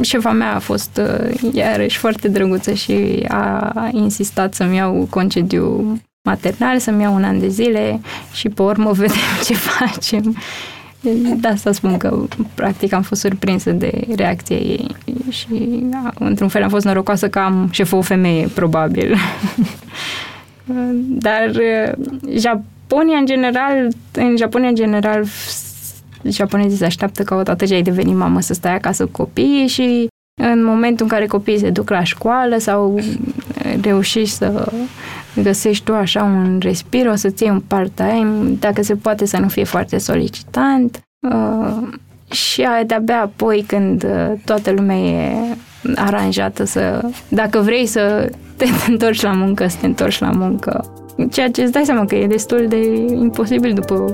șefa 0.00 0.30
mea 0.30 0.54
a 0.54 0.58
fost 0.58 1.00
iarăși 1.52 1.98
foarte 1.98 2.28
drăguță 2.28 2.72
și 2.72 3.24
a 3.28 3.88
insistat 3.92 4.54
să-mi 4.54 4.76
iau 4.76 5.06
concediu 5.10 5.96
maternal, 6.28 6.78
să-mi 6.78 7.02
iau 7.02 7.14
un 7.14 7.24
an 7.24 7.38
de 7.38 7.48
zile 7.48 8.00
și 8.32 8.48
pe 8.48 8.62
urmă 8.62 8.92
vedem 9.02 9.16
ce 9.44 9.54
facem. 9.54 10.36
De 11.36 11.48
asta 11.48 11.72
spun 11.72 11.96
că, 11.96 12.24
practic, 12.54 12.92
am 12.92 13.02
fost 13.02 13.20
surprinsă 13.20 13.70
de 13.70 13.92
reacția 14.16 14.56
ei 14.56 14.96
și, 15.30 15.84
într-un 16.18 16.48
fel, 16.48 16.62
am 16.62 16.68
fost 16.68 16.84
norocoasă 16.84 17.28
că 17.28 17.38
am 17.38 17.68
șefă 17.70 17.96
o 17.96 18.00
femeie, 18.00 18.46
probabil. 18.54 19.16
Dar 21.26 21.50
Japonia, 22.38 23.16
în 23.18 23.26
general, 23.26 23.88
în 24.12 24.36
Japonia, 24.36 24.68
în 24.68 24.74
general, 24.74 25.24
japonezii 26.24 26.78
se 26.78 26.84
așteaptă 26.84 27.22
ca 27.22 27.34
odată 27.34 27.64
ce 27.64 27.74
ai 27.74 27.82
devenit 27.82 28.14
mamă 28.14 28.40
să 28.40 28.54
stai 28.54 28.74
acasă 28.74 29.04
cu 29.04 29.10
copiii 29.22 29.66
și 29.66 30.08
în 30.40 30.64
momentul 30.64 31.04
în 31.04 31.10
care 31.10 31.26
copiii 31.26 31.58
se 31.58 31.70
duc 31.70 31.90
la 31.90 32.04
școală 32.04 32.58
sau 32.58 33.00
reușești 33.80 34.36
să 34.36 34.72
găsești 35.42 35.84
tu 35.84 35.94
așa 35.94 36.22
un 36.22 36.58
respiro, 36.60 37.10
o 37.10 37.14
să-ți 37.14 37.42
iei 37.42 37.52
un 37.52 37.60
part-time, 37.60 38.56
dacă 38.58 38.82
se 38.82 38.94
poate 38.94 39.26
să 39.26 39.38
nu 39.38 39.48
fie 39.48 39.64
foarte 39.64 39.98
solicitant. 39.98 41.00
Uh, 41.28 41.88
și 42.32 42.66
de-abia 42.86 43.20
apoi 43.20 43.64
când 43.66 44.04
uh, 44.04 44.32
toată 44.44 44.70
lumea 44.70 44.96
e 44.96 45.34
aranjată 45.94 46.64
să, 46.64 47.08
dacă 47.28 47.58
vrei 47.58 47.86
să 47.86 48.30
te 48.56 48.64
întorci 48.90 49.22
la 49.22 49.32
muncă, 49.32 49.66
să 49.66 49.76
te 49.80 49.86
întorci 49.86 50.18
la 50.18 50.30
muncă. 50.30 50.84
Ceea 51.30 51.50
ce 51.50 51.62
îți 51.62 51.72
dai 51.72 51.84
seama 51.84 52.04
că 52.04 52.14
e 52.14 52.26
destul 52.26 52.66
de 52.68 53.06
imposibil 53.14 53.72
după 53.72 54.10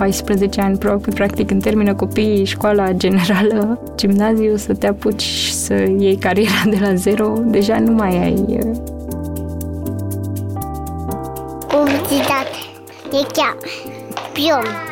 14 0.00 0.60
ani, 0.60 0.78
practic 1.14 1.46
când 1.46 1.62
termină 1.62 1.94
copiii 1.94 2.44
școala 2.44 2.92
generală, 2.92 3.80
gimnaziu, 3.96 4.56
să 4.56 4.74
te 4.74 4.86
apuci 4.86 5.48
să 5.52 5.74
iei 5.74 6.16
cariera 6.16 6.62
de 6.64 6.78
la 6.80 6.94
zero, 6.94 7.32
deja 7.44 7.78
nu 7.78 7.92
mai 7.92 8.18
ai 8.18 8.34
uh, 8.48 8.76
publicitate. 11.68 12.56
E 13.12 13.26
chiar 13.32 13.56
pion. 14.32 14.89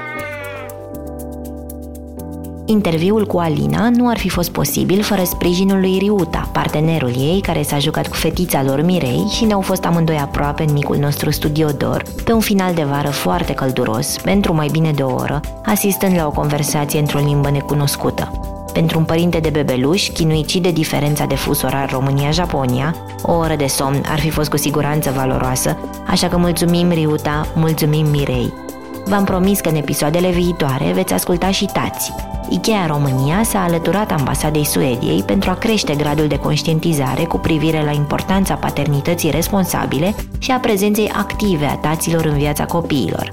Interviul 2.70 3.26
cu 3.26 3.38
Alina 3.38 3.88
nu 3.88 4.08
ar 4.08 4.18
fi 4.18 4.28
fost 4.28 4.50
posibil 4.50 5.02
fără 5.02 5.22
sprijinul 5.24 5.80
lui 5.80 5.98
Riuta, 5.98 6.48
partenerul 6.52 7.12
ei 7.16 7.40
care 7.40 7.62
s-a 7.62 7.78
jucat 7.78 8.08
cu 8.08 8.16
fetița 8.16 8.62
lor 8.62 8.82
Mirei 8.82 9.26
și 9.30 9.44
ne-au 9.44 9.60
fost 9.60 9.84
amândoi 9.84 10.16
aproape 10.16 10.62
în 10.62 10.72
micul 10.72 10.96
nostru 10.96 11.30
studio 11.30 11.68
Dor, 11.68 12.02
pe 12.24 12.32
un 12.32 12.40
final 12.40 12.74
de 12.74 12.82
vară 12.82 13.08
foarte 13.08 13.52
călduros, 13.52 14.16
pentru 14.22 14.54
mai 14.54 14.68
bine 14.72 14.90
de 14.90 15.02
o 15.02 15.14
oră, 15.14 15.40
asistând 15.64 16.16
la 16.16 16.26
o 16.26 16.30
conversație 16.30 16.98
într-o 16.98 17.18
limbă 17.18 17.50
necunoscută. 17.50 18.30
Pentru 18.72 18.98
un 18.98 19.04
părinte 19.04 19.38
de 19.38 19.50
bebeluș, 19.50 20.08
chinuit 20.08 20.48
și 20.48 20.58
de 20.58 20.70
diferența 20.70 21.24
de 21.24 21.34
fus 21.34 21.62
orar 21.62 21.90
România-Japonia, 21.90 22.94
o 23.22 23.32
oră 23.32 23.54
de 23.56 23.66
somn 23.66 24.02
ar 24.08 24.20
fi 24.20 24.30
fost 24.30 24.50
cu 24.50 24.56
siguranță 24.56 25.12
valoroasă, 25.16 25.76
așa 26.06 26.28
că 26.28 26.36
mulțumim 26.36 26.90
Riuta, 26.90 27.46
mulțumim 27.54 28.06
Mirei. 28.06 28.67
V-am 29.08 29.24
promis 29.24 29.60
că 29.60 29.68
în 29.68 29.74
episoadele 29.74 30.30
viitoare 30.30 30.92
veți 30.92 31.12
asculta 31.12 31.50
și 31.50 31.64
tați. 31.64 32.12
Ikea 32.48 32.86
România 32.86 33.42
s-a 33.42 33.62
alăturat 33.62 34.12
ambasadei 34.12 34.64
Suediei 34.64 35.22
pentru 35.22 35.50
a 35.50 35.54
crește 35.54 35.94
gradul 35.94 36.26
de 36.26 36.38
conștientizare 36.38 37.24
cu 37.24 37.38
privire 37.38 37.84
la 37.84 37.90
importanța 37.90 38.54
paternității 38.54 39.30
responsabile 39.30 40.14
și 40.38 40.50
a 40.50 40.58
prezenței 40.58 41.10
active 41.16 41.66
a 41.66 41.76
taților 41.76 42.24
în 42.24 42.36
viața 42.36 42.64
copiilor. 42.64 43.32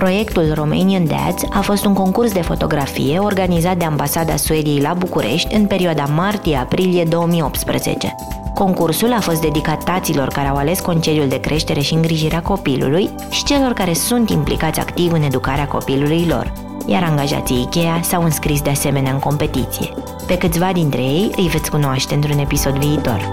Proiectul 0.00 0.52
Romanian 0.54 1.06
Dads 1.06 1.42
a 1.50 1.60
fost 1.60 1.84
un 1.84 1.92
concurs 1.92 2.32
de 2.32 2.40
fotografie 2.40 3.18
organizat 3.18 3.76
de 3.76 3.84
Ambasada 3.84 4.36
Suediei 4.36 4.80
la 4.80 4.92
București 4.92 5.54
în 5.54 5.66
perioada 5.66 6.04
martie-aprilie 6.04 7.04
2018. 7.04 8.14
Concursul 8.54 9.12
a 9.12 9.20
fost 9.20 9.40
dedicat 9.40 9.84
taților 9.84 10.28
care 10.28 10.48
au 10.48 10.56
ales 10.56 10.80
concediul 10.80 11.28
de 11.28 11.40
creștere 11.40 11.80
și 11.80 11.94
îngrijirea 11.94 12.42
copilului 12.42 13.10
și 13.30 13.44
celor 13.44 13.72
care 13.72 13.92
sunt 13.92 14.30
implicați 14.30 14.80
activ 14.80 15.12
în 15.12 15.22
educarea 15.22 15.66
copilului 15.66 16.26
lor, 16.28 16.52
iar 16.86 17.02
angajații 17.02 17.60
IKEA 17.60 18.00
s-au 18.02 18.22
înscris 18.22 18.62
de 18.62 18.70
asemenea 18.70 19.12
în 19.12 19.18
competiție. 19.18 19.88
Pe 20.26 20.38
câțiva 20.38 20.70
dintre 20.72 21.00
ei 21.00 21.30
îi 21.36 21.48
veți 21.48 21.70
cunoaște 21.70 22.14
într-un 22.14 22.38
episod 22.38 22.76
viitor. 22.76 23.28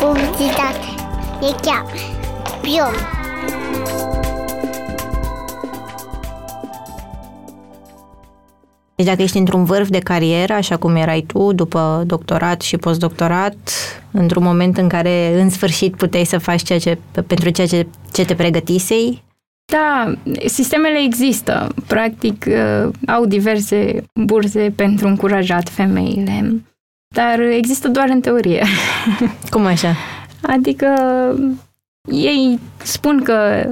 Publicitate. 0.00 0.86
E 1.40 1.54
chiar. 1.62 1.84
Pion. 2.60 3.15
Deci 8.96 9.06
dacă 9.06 9.22
ești 9.22 9.38
într-un 9.38 9.64
vârf 9.64 9.88
de 9.88 9.98
carieră, 9.98 10.52
așa 10.52 10.76
cum 10.76 10.96
erai 10.96 11.24
tu, 11.26 11.52
după 11.52 12.02
doctorat 12.06 12.60
și 12.60 12.76
postdoctorat, 12.76 13.56
într-un 14.10 14.42
moment 14.42 14.76
în 14.76 14.88
care 14.88 15.40
în 15.40 15.50
sfârșit 15.50 15.96
puteai 15.96 16.24
să 16.24 16.38
faci 16.38 16.62
ceea 16.62 16.78
ce, 16.78 16.98
pentru 17.26 17.50
ceea 17.50 17.66
ce, 17.66 17.86
ce 18.12 18.24
te 18.24 18.34
pregătisei? 18.34 19.24
Da, 19.72 20.12
sistemele 20.44 20.98
există. 21.04 21.74
Practic, 21.86 22.46
uh, 22.48 22.92
au 23.06 23.26
diverse 23.26 24.04
burse 24.14 24.72
pentru 24.76 25.06
încurajat 25.06 25.68
femeile, 25.68 26.62
dar 27.14 27.40
există 27.40 27.88
doar 27.88 28.08
în 28.08 28.20
teorie. 28.20 28.64
Cum 29.50 29.64
așa? 29.64 29.94
Adică 30.56 30.86
ei 32.10 32.58
spun 32.82 33.22
că 33.22 33.66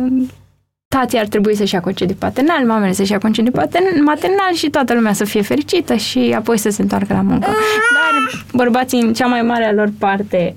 tații 0.97 1.19
ar 1.19 1.27
trebui 1.27 1.55
să-și 1.55 1.75
ia 1.75 1.81
concediu 1.81 2.17
paternal, 2.19 2.67
mamele 2.67 2.93
să-și 2.93 3.13
ia 3.13 3.19
concediu 3.19 3.53
maternal 4.05 4.53
și 4.55 4.71
toată 4.71 4.95
lumea 4.95 5.13
să 5.13 5.25
fie 5.25 5.43
fericită 5.43 5.95
și 5.95 6.35
apoi 6.37 6.59
să 6.59 6.71
se 6.71 6.83
întoarcă 6.83 7.13
la 7.13 7.21
muncă. 7.21 7.47
Dar 7.47 8.45
bărbații, 8.53 9.01
în 9.01 9.13
cea 9.13 9.27
mai 9.27 9.43
mare 9.43 9.65
a 9.65 9.73
lor 9.73 9.93
parte, 9.99 10.55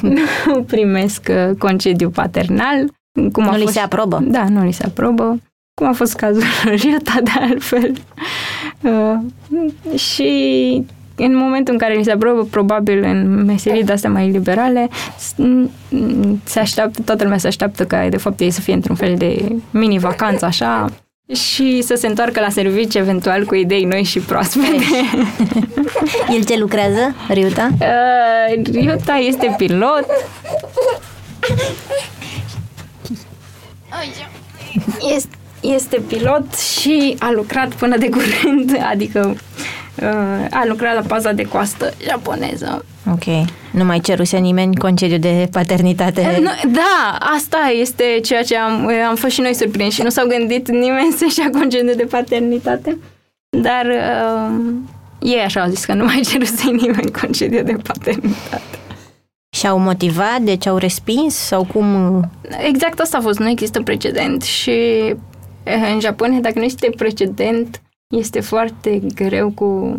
nu 0.46 0.62
primesc 0.62 1.28
uh, 1.30 1.56
concediu 1.58 2.10
paternal. 2.10 2.90
Cum 3.32 3.44
nu 3.44 3.50
a 3.50 3.56
li 3.56 3.62
fost... 3.62 3.74
se 3.74 3.80
aprobă? 3.80 4.18
Da, 4.22 4.44
nu 4.48 4.64
li 4.64 4.72
se 4.72 4.84
aprobă. 4.84 5.40
Cum 5.74 5.86
a 5.86 5.92
fost 5.92 6.16
cazul 6.16 6.42
Riota, 6.82 7.18
de 7.22 7.30
altfel. 7.40 7.92
Uh, 8.80 9.98
și 9.98 10.84
în 11.16 11.36
momentul 11.36 11.72
în 11.72 11.78
care 11.78 11.94
li 11.94 12.04
se 12.04 12.10
aprobă, 12.10 12.44
probabil 12.50 13.02
în 13.02 13.44
meserii 13.44 13.84
de 13.84 13.92
astea 13.92 14.10
mai 14.10 14.30
liberale, 14.30 14.88
se 16.44 16.58
așteaptă, 16.58 17.02
toată 17.04 17.22
lumea 17.22 17.38
se 17.38 17.46
așteaptă 17.46 17.84
ca 17.84 18.08
de 18.08 18.16
fapt 18.16 18.40
ei 18.40 18.50
să 18.50 18.60
fie 18.60 18.74
într-un 18.74 18.96
fel 18.96 19.14
de 19.16 19.56
mini-vacanță 19.70 20.44
așa 20.44 20.90
și 21.34 21.82
să 21.82 21.94
se 21.94 22.06
întoarcă 22.06 22.40
la 22.40 22.48
serviciu 22.48 22.98
eventual 22.98 23.44
cu 23.44 23.54
idei 23.54 23.84
noi 23.84 24.02
și 24.02 24.18
proaspete. 24.18 24.76
El 26.34 26.44
ce 26.44 26.58
lucrează, 26.58 27.14
Riuta? 27.28 27.70
Uh, 27.80 28.62
Riuta 28.72 29.14
este 29.14 29.54
pilot. 29.56 30.06
Este, 35.14 35.36
este 35.60 36.02
pilot 36.06 36.54
și 36.54 37.16
a 37.18 37.30
lucrat 37.32 37.74
până 37.74 37.96
de 37.96 38.08
curând, 38.08 38.80
adică 38.92 39.26
uh, 39.28 39.36
a 40.50 40.64
lucrat 40.68 40.94
la 40.94 41.00
paza 41.00 41.32
de 41.32 41.42
coastă 41.42 41.92
japoneză. 42.08 42.84
Ok. 43.10 43.24
Nu 43.70 43.84
mai 43.84 44.00
ceruse 44.00 44.36
nimeni 44.36 44.76
concediu 44.76 45.18
de 45.18 45.48
paternitate? 45.52 46.20
Eh, 46.20 46.38
nu, 46.40 46.70
da, 46.72 47.18
asta 47.36 47.58
este 47.80 48.20
ceea 48.24 48.42
ce 48.42 48.56
am, 48.56 48.90
am 49.08 49.14
fost 49.14 49.34
și 49.34 49.40
noi 49.40 49.54
surprinși 49.54 49.96
și 49.96 50.02
nu 50.02 50.08
s-au 50.08 50.26
gândit 50.26 50.68
nimeni 50.68 51.12
să-și 51.18 51.40
ia 51.40 51.50
concediu 51.50 51.94
de 51.94 52.04
paternitate. 52.04 52.98
Dar 53.48 53.86
uh, 53.86 54.74
ei 55.20 55.40
așa 55.44 55.60
au 55.60 55.68
zis 55.68 55.84
că 55.84 55.94
nu 55.94 56.04
mai 56.04 56.20
ceruse 56.30 56.70
nimeni 56.82 57.10
concediu 57.20 57.62
de 57.62 57.76
paternitate. 57.82 58.78
Și-au 59.56 59.78
motivat? 59.78 60.40
Deci 60.40 60.66
au 60.66 60.76
respins? 60.76 61.34
Sau 61.34 61.64
cum? 61.64 62.20
Exact 62.66 63.00
asta 63.00 63.16
a 63.16 63.20
fost. 63.20 63.38
Nu 63.38 63.48
există 63.48 63.82
precedent 63.82 64.42
și 64.42 64.70
eh, 65.62 65.90
în 65.92 66.00
Japonia, 66.00 66.40
dacă 66.40 66.58
nu 66.58 66.64
este 66.64 66.92
precedent, 66.96 67.82
este 68.08 68.40
foarte 68.40 69.00
greu 69.14 69.50
cu... 69.50 69.96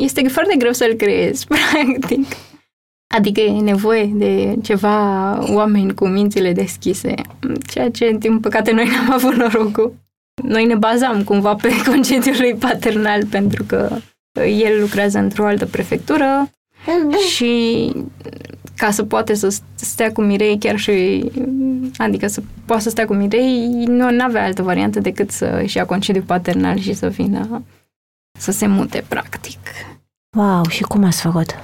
Este 0.00 0.28
foarte 0.28 0.56
greu 0.56 0.72
să-l 0.72 0.94
creezi, 0.94 1.46
practic. 1.72 2.26
Adică 3.14 3.40
e 3.40 3.60
nevoie 3.60 4.04
de 4.14 4.56
ceva 4.62 5.38
oameni 5.54 5.94
cu 5.94 6.06
mințile 6.06 6.52
deschise, 6.52 7.14
ceea 7.70 7.90
ce, 7.90 8.16
din 8.18 8.40
păcate, 8.40 8.72
noi 8.72 8.86
n-am 8.86 9.12
avut 9.12 9.34
norocul. 9.34 9.94
Noi 10.42 10.64
ne 10.64 10.74
bazam 10.74 11.24
cumva 11.24 11.54
pe 11.54 11.68
concediul 11.90 12.36
lui 12.38 12.54
paternal 12.54 13.26
pentru 13.26 13.64
că 13.64 13.96
el 14.40 14.80
lucrează 14.80 15.18
într-o 15.18 15.46
altă 15.46 15.66
prefectură 15.66 16.50
și 17.34 17.92
ca 18.76 18.90
să 18.90 19.04
poate 19.04 19.34
să 19.34 19.58
stea 19.74 20.12
cu 20.12 20.22
Mirei 20.22 20.58
chiar 20.58 20.76
și, 20.76 21.24
adică 21.96 22.26
să 22.26 22.42
poată 22.64 22.82
să 22.82 22.90
stea 22.90 23.04
cu 23.04 23.14
Mirei, 23.14 23.84
nu 23.86 24.24
avea 24.24 24.44
altă 24.44 24.62
variantă 24.62 25.00
decât 25.00 25.30
să 25.30 25.60
își 25.62 25.76
ia 25.76 25.86
concediu 25.86 26.22
paternal 26.22 26.78
și 26.78 26.92
să 26.92 27.08
vină 27.08 27.62
să 28.38 28.50
se 28.50 28.66
mute, 28.66 29.04
practic. 29.08 29.58
Wow, 30.36 30.68
și 30.68 30.82
cum 30.82 31.04
ați 31.04 31.20
făcut? 31.20 31.54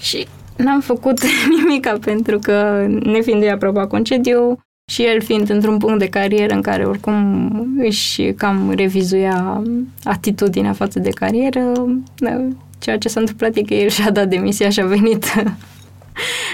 Și 0.00 0.26
n-am 0.56 0.80
făcut 0.80 1.20
nimica 1.58 1.98
pentru 2.00 2.38
că, 2.38 2.86
nefiind 3.02 3.40
de 3.40 3.50
aproba 3.50 3.86
concediu, 3.86 4.60
și 4.90 5.02
el 5.02 5.22
fiind 5.22 5.50
într-un 5.50 5.78
punct 5.78 5.98
de 5.98 6.08
carieră 6.08 6.54
în 6.54 6.62
care 6.62 6.84
oricum 6.84 7.76
își 7.78 8.32
cam 8.32 8.70
revizuia 8.70 9.62
atitudinea 10.04 10.72
față 10.72 10.98
de 10.98 11.10
carieră, 11.10 11.72
da, 12.16 12.48
ceea 12.78 12.98
ce 12.98 13.08
s-a 13.08 13.20
întâmplat 13.20 13.56
e 13.56 13.62
că 13.62 13.74
el 13.74 13.88
și-a 13.88 14.10
dat 14.10 14.28
demisia 14.28 14.68
și 14.68 14.80
a 14.80 14.86
venit 14.86 15.24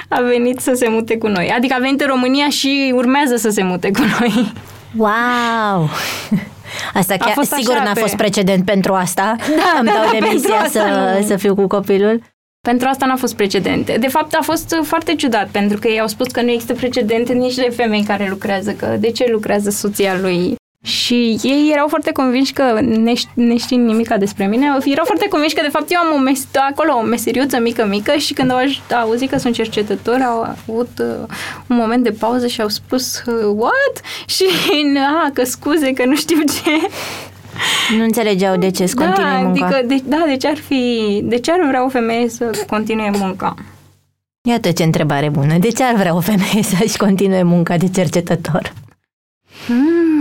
a 0.08 0.20
venit 0.20 0.60
să 0.60 0.72
se 0.74 0.88
mute 0.88 1.18
cu 1.18 1.26
noi. 1.28 1.52
Adică 1.56 1.74
a 1.78 1.80
venit 1.80 2.00
în 2.00 2.06
România 2.06 2.48
și 2.48 2.92
urmează 2.94 3.36
să 3.36 3.48
se 3.50 3.62
mute 3.62 3.90
cu 3.90 4.00
noi. 4.20 4.52
Wow! 4.96 5.88
Asta 6.94 7.16
chiar, 7.16 7.28
A 7.28 7.32
fost 7.32 7.50
sigur 7.52 7.74
așa 7.74 7.84
n-a 7.84 7.92
pe- 7.92 8.00
fost 8.00 8.16
precedent 8.16 8.64
pentru 8.64 8.92
asta. 8.94 9.34
Da, 9.38 9.78
Îmi 9.78 9.88
da, 9.88 9.92
dau 9.94 10.02
da, 10.04 10.08
pentru 10.10 10.28
demisia 10.28 10.54
asta 10.54 10.80
să, 11.14 11.18
nu. 11.20 11.26
să 11.26 11.36
fiu 11.36 11.54
cu 11.54 11.66
copilul. 11.66 12.20
Pentru 12.68 12.88
asta 12.88 13.06
n-a 13.06 13.16
fost 13.16 13.36
precedent. 13.36 13.96
De 13.98 14.08
fapt, 14.08 14.34
a 14.34 14.42
fost 14.42 14.76
foarte 14.82 15.14
ciudat, 15.14 15.48
pentru 15.48 15.78
că 15.78 15.88
ei 15.88 16.00
au 16.00 16.06
spus 16.06 16.26
că 16.26 16.42
nu 16.42 16.50
există 16.50 16.72
precedent 16.74 17.28
nici 17.32 17.54
de 17.54 17.72
femei 17.76 18.02
care 18.04 18.28
lucrează, 18.28 18.72
că 18.72 18.96
de 19.00 19.10
ce 19.10 19.26
lucrează 19.30 19.70
soția 19.70 20.16
lui. 20.20 20.54
Și 20.84 21.38
ei 21.42 21.70
erau 21.72 21.88
foarte 21.88 22.12
convinși 22.12 22.52
că, 22.52 22.78
neș- 22.80 23.34
neștiind 23.34 23.86
nimica 23.86 24.16
despre 24.16 24.46
mine, 24.46 24.64
erau 24.84 25.04
foarte 25.04 25.28
convinși 25.28 25.54
că, 25.54 25.60
de 25.62 25.68
fapt, 25.68 25.90
eu 25.92 26.00
am 26.00 26.14
o 26.14 26.18
mes- 26.22 26.46
acolo 26.70 26.92
o 26.94 27.02
meseriuță 27.02 27.58
mică, 27.60 27.86
mică 27.86 28.12
și 28.12 28.32
când 28.32 28.50
au 28.50 28.58
aj- 28.58 28.92
au 28.92 29.08
auzit 29.08 29.30
că 29.30 29.38
sunt 29.38 29.54
cercetător, 29.54 30.20
au 30.20 30.40
avut 30.40 30.90
uh, 30.98 31.26
un 31.66 31.76
moment 31.76 32.02
de 32.02 32.10
pauză 32.10 32.46
și 32.46 32.60
au 32.60 32.68
spus, 32.68 33.22
uh, 33.26 33.54
what? 33.56 34.00
Și, 34.34 34.44
a, 35.24 35.30
că 35.32 35.44
scuze, 35.44 35.92
că 35.92 36.04
nu 36.04 36.16
știu 36.16 36.36
ce. 36.36 36.88
Nu 37.96 38.02
înțelegeau 38.02 38.56
de 38.56 38.70
ce 38.70 38.86
să 38.86 38.94
continui 38.94 39.30
da, 39.30 39.36
munca. 39.38 39.66
Adică, 39.66 39.80
de, 39.86 40.00
da, 40.04 40.24
de 40.26 40.36
ce 40.36 40.48
ar 40.48 40.56
fi, 40.56 41.20
de 41.24 41.38
ce 41.38 41.52
ar 41.52 41.66
vrea 41.68 41.84
o 41.84 41.88
femeie 41.88 42.28
să 42.28 42.50
continue 42.70 43.10
munca? 43.18 43.54
Iată 44.48 44.70
ce 44.72 44.82
întrebare 44.82 45.28
bună. 45.28 45.58
De 45.58 45.68
ce 45.68 45.82
ar 45.82 45.94
vrea 45.94 46.14
o 46.14 46.20
femeie 46.20 46.62
să-și 46.62 46.96
continue 46.96 47.42
munca 47.42 47.76
de 47.76 47.88
cercetător? 47.88 48.72
Hmm. 49.66 50.11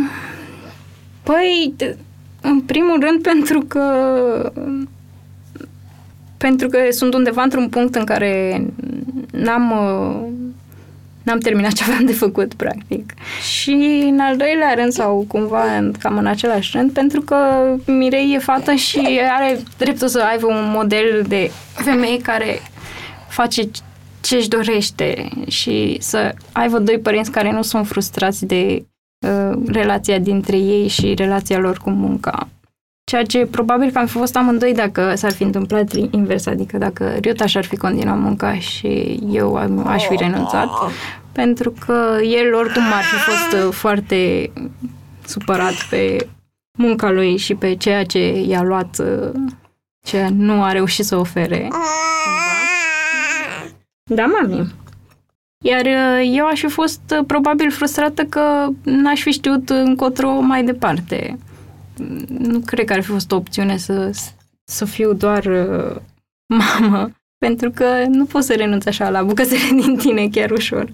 Păi, 1.31 1.73
de- 1.77 1.97
în 2.41 2.61
primul 2.61 2.99
rând 2.99 3.21
pentru 3.31 3.59
că 3.67 3.83
pentru 6.37 6.67
că 6.67 6.77
sunt 6.89 7.13
undeva 7.13 7.41
într-un 7.43 7.69
punct 7.69 7.95
în 7.95 8.03
care 8.03 8.65
n-am 9.31 9.71
uh, 9.71 10.27
n-am 11.23 11.39
terminat 11.39 11.71
ce 11.71 11.83
aveam 11.83 12.05
de 12.05 12.13
făcut, 12.13 12.53
practic. 12.53 13.13
Și 13.53 14.01
în 14.11 14.19
al 14.19 14.37
doilea 14.37 14.73
rând, 14.73 14.91
sau 14.91 15.25
cumva 15.27 15.75
în- 15.77 15.93
cam 15.99 16.17
în 16.17 16.25
același 16.25 16.77
rând, 16.77 16.91
pentru 16.91 17.21
că 17.21 17.35
Mirei 17.85 18.33
e 18.33 18.37
fată 18.39 18.73
și 18.73 19.19
are 19.37 19.59
dreptul 19.77 20.07
să 20.07 20.19
aibă 20.31 20.45
un 20.47 20.69
model 20.73 21.23
de 21.27 21.51
femeie 21.73 22.17
care 22.21 22.59
face 23.27 23.61
ce 24.21 24.35
își 24.35 24.47
dorește 24.47 25.29
și 25.47 25.97
să 25.99 26.33
aibă 26.51 26.79
doi 26.79 26.99
părinți 26.99 27.31
care 27.31 27.51
nu 27.51 27.61
sunt 27.61 27.87
frustrați 27.87 28.45
de 28.45 28.65
uh, 28.77 28.83
relația 29.67 30.19
dintre 30.19 30.57
ei 30.57 30.87
și 30.87 31.13
relația 31.13 31.57
lor 31.59 31.77
cu 31.77 31.89
munca. 31.89 32.47
Ceea 33.03 33.23
ce 33.23 33.45
probabil 33.45 33.91
că 33.91 33.97
am 33.99 34.05
fi 34.05 34.11
fost 34.17 34.35
amândoi 34.35 34.73
dacă 34.73 35.15
s-ar 35.15 35.31
fi 35.31 35.43
întâmplat 35.43 35.91
invers, 36.11 36.45
adică 36.45 36.77
dacă 36.77 37.17
Riuta 37.21 37.45
și-ar 37.45 37.65
fi 37.65 37.75
continuat 37.77 38.19
munca 38.19 38.59
și 38.59 39.19
eu 39.31 39.55
am- 39.55 39.87
aș 39.87 40.05
fi 40.05 40.15
renunțat, 40.15 40.69
pentru 41.31 41.73
că 41.85 42.17
el 42.23 42.53
oricum 42.53 42.81
ar 42.83 43.03
fi 43.03 43.15
fost 43.15 43.65
uh, 43.67 43.73
foarte 43.73 44.51
supărat 45.25 45.73
pe 45.89 46.27
munca 46.77 47.11
lui 47.11 47.37
și 47.37 47.55
pe 47.55 47.75
ceea 47.75 48.03
ce 48.05 48.43
i-a 48.47 48.61
luat, 48.61 48.97
uh, 48.99 49.31
ce 50.05 50.27
nu 50.33 50.63
a 50.63 50.71
reușit 50.71 51.05
să 51.05 51.15
ofere. 51.15 51.67
Da, 54.03 54.25
mami. 54.25 54.73
Iar 55.63 55.85
uh, 55.85 56.31
eu 56.35 56.45
aș 56.45 56.59
fi 56.59 56.67
fost 56.67 57.01
uh, 57.11 57.25
probabil 57.27 57.71
frustrată 57.71 58.23
că 58.23 58.67
n-aș 58.83 59.21
fi 59.21 59.31
știut 59.31 59.69
încotro 59.69 60.39
mai 60.39 60.63
departe. 60.63 61.37
Nu 62.27 62.59
cred 62.59 62.85
că 62.85 62.93
ar 62.93 63.01
fi 63.01 63.09
fost 63.09 63.31
o 63.31 63.35
opțiune 63.35 63.77
să, 63.77 64.11
să 64.63 64.85
fiu 64.85 65.13
doar 65.13 65.45
uh, 65.45 66.01
mamă, 66.57 67.09
pentru 67.37 67.71
că 67.71 67.85
nu 68.07 68.25
poți 68.25 68.47
să 68.47 68.53
renunți 68.53 68.87
așa 68.87 69.09
la 69.09 69.23
bucățele 69.23 69.61
din 69.81 69.97
tine 69.97 70.27
chiar 70.27 70.51
ușor. 70.51 70.93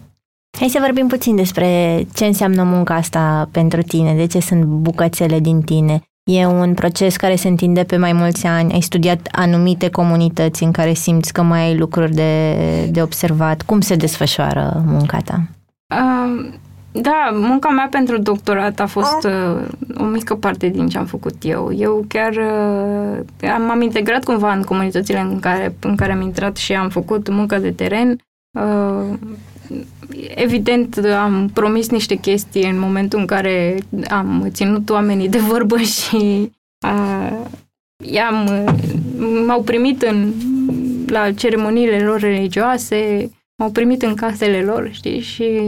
Hai 0.60 0.70
să 0.70 0.80
vorbim 0.82 1.08
puțin 1.08 1.36
despre 1.36 2.02
ce 2.16 2.26
înseamnă 2.26 2.64
munca 2.64 2.96
asta 2.96 3.50
pentru 3.52 3.82
tine, 3.82 4.16
de 4.16 4.26
ce 4.26 4.40
sunt 4.40 4.64
bucățele 4.64 5.40
din 5.40 5.62
tine. 5.62 6.02
E 6.28 6.46
un 6.46 6.74
proces 6.74 7.16
care 7.16 7.36
se 7.36 7.48
întinde 7.48 7.84
pe 7.84 7.98
mai 7.98 8.13
mulți 8.13 8.46
ani, 8.46 8.74
ai 8.74 8.82
studiat 8.82 9.28
anumite 9.32 9.90
comunități 9.90 10.63
în 10.63 10.72
care 10.72 10.94
simți 10.94 11.34
că 11.34 11.42
mai 11.42 11.62
ai 11.62 11.78
lucruri 11.78 12.13
de, 12.13 12.54
de 12.92 13.02
observat. 13.02 13.62
Cum 13.62 13.82
se 13.82 13.96
desfășoară 13.96 14.84
munca 14.86 15.18
ta? 15.18 15.42
Uh, 15.96 16.54
da, 16.92 17.30
munca 17.34 17.70
mea 17.70 17.88
pentru 17.92 18.18
doctorat 18.18 18.80
a 18.80 18.86
fost 18.86 19.24
uh, 19.24 19.62
o 19.98 20.04
mică 20.04 20.36
parte 20.36 20.68
din 20.68 20.88
ce 20.88 20.98
am 20.98 21.06
făcut 21.06 21.36
eu. 21.42 21.72
Eu 21.74 22.06
chiar 22.08 22.32
uh, 22.32 23.50
am, 23.54 23.62
m-am 23.62 23.82
integrat 23.82 24.24
cumva 24.24 24.54
în 24.54 24.63
comunitățile 24.63 25.20
în 25.20 25.40
care, 25.40 25.76
în 25.80 25.96
care 25.96 26.12
am 26.12 26.22
intrat 26.22 26.56
și 26.58 26.74
am 26.74 26.90
făcut 26.90 27.30
muncă 27.30 27.58
de 27.58 27.72
teren. 27.72 28.18
Uh, 28.60 29.18
evident, 30.36 30.98
am 30.98 31.50
promis 31.54 31.90
niște 31.90 32.16
chestii 32.16 32.70
în 32.70 32.80
momentul 32.80 33.20
în 33.20 33.26
care 33.26 33.78
am 34.10 34.48
ținut 34.52 34.90
oamenii 34.90 35.30
de 35.30 35.38
vorbă 35.38 35.78
și 35.98 36.52
uh, 36.86 37.40
i-am, 38.06 38.66
m-au 39.48 39.64
primit 39.64 40.02
în, 40.02 40.34
la 41.08 41.32
ceremoniile 41.32 42.00
lor 42.00 42.20
religioase, 42.20 43.32
m-au 43.58 43.72
primit 43.72 44.02
în 44.02 44.16
casele 44.16 44.62
lor, 44.62 44.90
știi, 44.92 45.20
și 45.20 45.62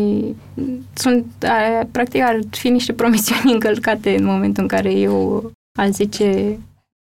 sunt, 0.94 1.26
a, 1.44 1.88
practic, 1.92 2.22
ar 2.22 2.40
fi 2.52 2.70
niște 2.70 2.94
promisiuni 2.94 3.54
încălcate 3.54 4.16
în 4.16 4.26
momentul 4.26 4.62
în 4.64 4.70
care 4.70 4.92
eu 4.92 5.52
aș 5.80 5.90
zice, 5.90 6.60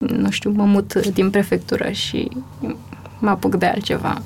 nu 0.05 0.29
știu, 0.29 0.51
mă 0.51 0.63
mut 0.65 1.07
din 1.07 1.29
prefectură 1.29 1.91
și 1.91 2.29
mă 3.19 3.29
apuc 3.29 3.55
de 3.55 3.65
altceva. 3.65 4.21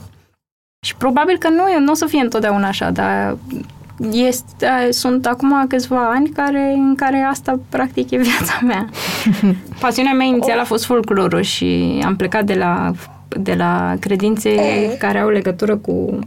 Și 0.83 0.95
probabil 0.95 1.37
că 1.37 1.49
nu, 1.49 1.63
nu 1.79 1.91
o 1.91 1.95
să 1.95 2.05
fie 2.05 2.21
întotdeauna 2.21 2.67
așa, 2.67 2.89
dar 2.91 3.37
este, 4.11 4.67
sunt 4.89 5.25
acum 5.25 5.67
câțiva 5.67 6.09
ani 6.09 6.29
care, 6.29 6.73
în 6.75 6.95
care 6.95 7.17
asta 7.17 7.59
practic 7.69 8.11
e 8.11 8.17
viața 8.17 8.59
mea. 8.61 8.89
Pasiunea 9.79 10.13
mea 10.13 10.25
inițială 10.25 10.61
a 10.61 10.65
fost 10.65 10.85
folclorul 10.85 11.41
și 11.41 12.01
am 12.05 12.15
plecat 12.15 12.45
de 12.45 12.53
la, 12.53 12.91
de 13.27 13.53
la 13.53 13.95
credințe 13.99 14.55
care 14.99 15.19
au 15.19 15.29
legătură 15.29 15.77
cu, 15.77 16.19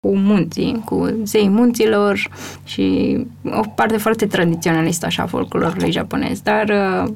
cu 0.00 0.16
munții, 0.16 0.82
cu 0.84 1.20
zei 1.22 1.48
munților 1.48 2.30
și 2.64 3.16
o 3.44 3.60
parte 3.74 3.96
foarte 3.96 4.26
tradiționalistă 4.26 5.06
așa 5.06 5.22
a 5.22 5.26
folclorului 5.26 5.90
japonez. 5.90 6.40
Dar 6.40 6.68
uh, 6.68 7.12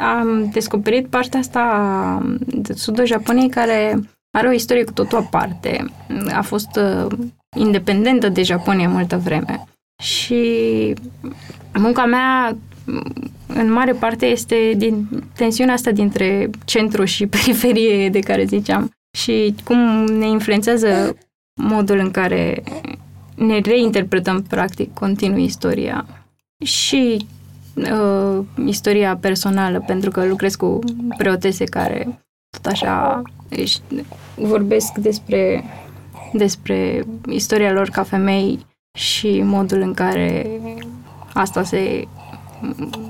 am 0.00 0.48
descoperit 0.52 1.06
partea 1.06 1.38
asta 1.38 2.22
de 2.46 2.72
sud 2.72 3.04
Japoniei 3.04 3.48
care 3.48 4.00
are 4.34 4.48
o 4.48 4.52
istorie 4.52 4.84
cu 4.84 4.92
totul 4.92 5.18
aparte. 5.18 5.84
A 6.32 6.42
fost 6.42 6.68
uh, 6.76 7.18
independentă 7.56 8.28
de 8.28 8.42
Japonia 8.42 8.88
multă 8.88 9.16
vreme. 9.16 9.64
Și 10.02 10.94
munca 11.72 12.04
mea 12.04 12.56
în 13.46 13.72
mare 13.72 13.92
parte 13.92 14.26
este 14.26 14.72
din 14.76 15.08
tensiunea 15.34 15.74
asta 15.74 15.90
dintre 15.90 16.50
centru 16.64 17.04
și 17.04 17.26
periferie 17.36 18.08
de 18.08 18.18
care 18.18 18.44
ziceam 18.44 18.90
și 19.18 19.54
cum 19.64 20.04
ne 20.04 20.26
influențează 20.26 21.16
modul 21.60 21.98
în 21.98 22.10
care 22.10 22.62
ne 23.34 23.58
reinterpretăm 23.58 24.42
practic 24.42 24.94
continuu 24.94 25.38
istoria 25.38 26.06
și 26.64 27.26
uh, 27.74 28.44
istoria 28.66 29.16
personală, 29.16 29.84
pentru 29.86 30.10
că 30.10 30.24
lucrez 30.24 30.54
cu 30.54 30.78
preotese 31.16 31.64
care 31.64 32.24
tot 32.50 32.66
așa 32.66 33.22
își 33.48 33.78
vorbesc 34.36 34.92
despre, 34.94 35.64
despre 36.32 37.04
istoria 37.28 37.72
lor 37.72 37.88
ca 37.88 38.02
femei 38.02 38.66
și 38.98 39.42
modul 39.44 39.80
în 39.80 39.94
care 39.94 40.46
asta 41.32 41.62
se 41.62 42.04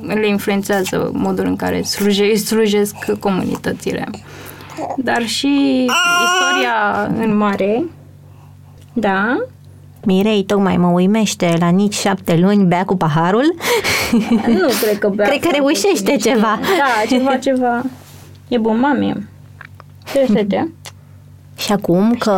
le 0.07 0.29
influențează 0.29 1.11
modul 1.15 1.47
în 1.47 1.57
care 1.57 1.83
sluje, 1.83 2.37
slujesc 2.37 2.95
comunitățile. 3.19 4.09
Dar 4.97 5.27
și 5.27 5.85
istoria 6.25 7.11
în 7.19 7.37
mare 7.37 7.85
Da? 8.93 9.37
Mirei 10.05 10.45
tocmai 10.45 10.77
mă 10.77 10.87
uimește 10.87 11.57
la 11.59 11.69
nici 11.69 11.95
șapte 11.95 12.37
luni, 12.37 12.65
bea 12.65 12.85
cu 12.85 12.97
paharul. 12.97 13.55
Nu 14.47 14.69
cred 14.83 14.99
că 14.99 15.09
bea 15.09 15.27
Cred 15.27 15.41
că 15.41 15.49
foarte 15.49 15.57
reușește 15.57 16.15
bine. 16.17 16.17
ceva. 16.17 16.59
Da, 16.61 17.09
ceva, 17.09 17.37
ceva. 17.37 17.83
E 18.49 18.59
bun, 18.59 18.79
mami. 18.79 19.29
Crește-te. 20.13 20.65
Și 21.57 21.73
acum 21.73 22.15
că, 22.19 22.31